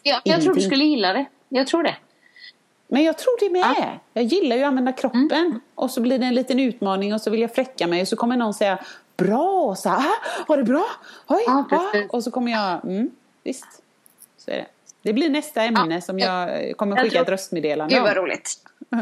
[0.03, 1.25] Ja, jag tror du skulle gilla det.
[1.49, 1.97] Jag tror det.
[2.89, 3.99] Men jag tror det med.
[4.13, 5.33] Jag gillar ju att använda kroppen.
[5.33, 5.61] Mm.
[5.75, 8.17] Och så blir det en liten utmaning och så vill jag fräcka mig och så
[8.17, 8.79] kommer någon säga
[9.17, 9.75] Bra!
[9.75, 10.85] Så här, ah, var det bra?
[11.27, 11.43] Oj!
[11.47, 11.99] Ja, ah.
[12.11, 13.11] Och så kommer jag, mm,
[13.45, 13.83] visst.
[14.39, 14.67] Så är det.
[15.03, 18.19] Det blir nästa ämne som jag eh, kommer Jag skicka tror- ett röstmeddelande Gud vad
[18.19, 18.25] om.
[18.25, 18.55] roligt.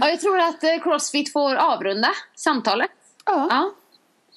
[0.00, 2.90] Ja, jag tror att eh, Crossfit får avrunda samtalet.
[3.26, 3.70] Ja, Ja.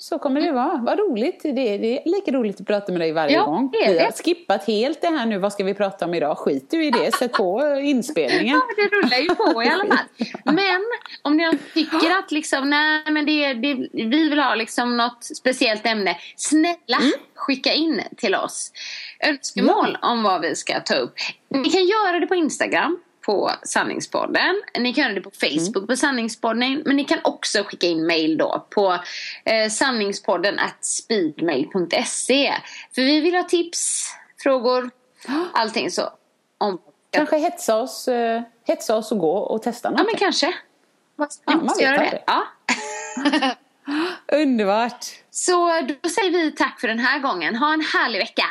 [0.02, 0.78] Så kommer det vara.
[0.78, 1.40] Vad roligt.
[1.44, 3.70] Det är, det är lika roligt att prata med dig varje Ja, gång.
[3.72, 5.38] det är Vi har skippat helt det här nu.
[5.38, 6.38] Vad ska vi prata om idag?
[6.38, 7.12] Skit du i det.
[7.16, 8.56] Sätt på inspelningen.
[8.56, 10.06] Ja, det rullar ju på i alla fall.
[10.44, 10.82] Men
[11.22, 15.86] om ni tycker att liksom, nej men det, det, vi vill ha liksom något speciellt
[15.86, 16.18] ämne.
[16.36, 16.98] Snälla
[17.36, 18.72] skicka in till oss
[19.20, 21.14] önskemål om vad vi ska ta upp.
[21.50, 24.62] Ni kan göra det på Instagram på Sanningspodden.
[24.80, 26.84] Ni kan göra det på Facebook på Sanningspodden.
[26.86, 28.98] Men ni kan också skicka in mail då på
[29.46, 32.54] eh, sanningspodden at speedmail.se.
[32.96, 34.14] För vi vill ha tips
[34.44, 34.90] frågor,
[35.54, 36.10] allting så.
[36.58, 40.12] Om, Kanske hetsa oss, eh, hetsa oss och gå och testa ja, någonting.
[40.14, 40.54] men kanske.
[41.16, 42.24] Vad Ja, man vet göra det.
[42.28, 42.44] Ja.
[44.38, 45.06] Underbart!
[45.32, 47.56] Så då säger vi tack för den här gången.
[47.56, 48.46] Ha en härlig vecka.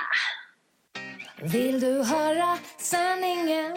[1.43, 3.77] Vill du höra sanningen?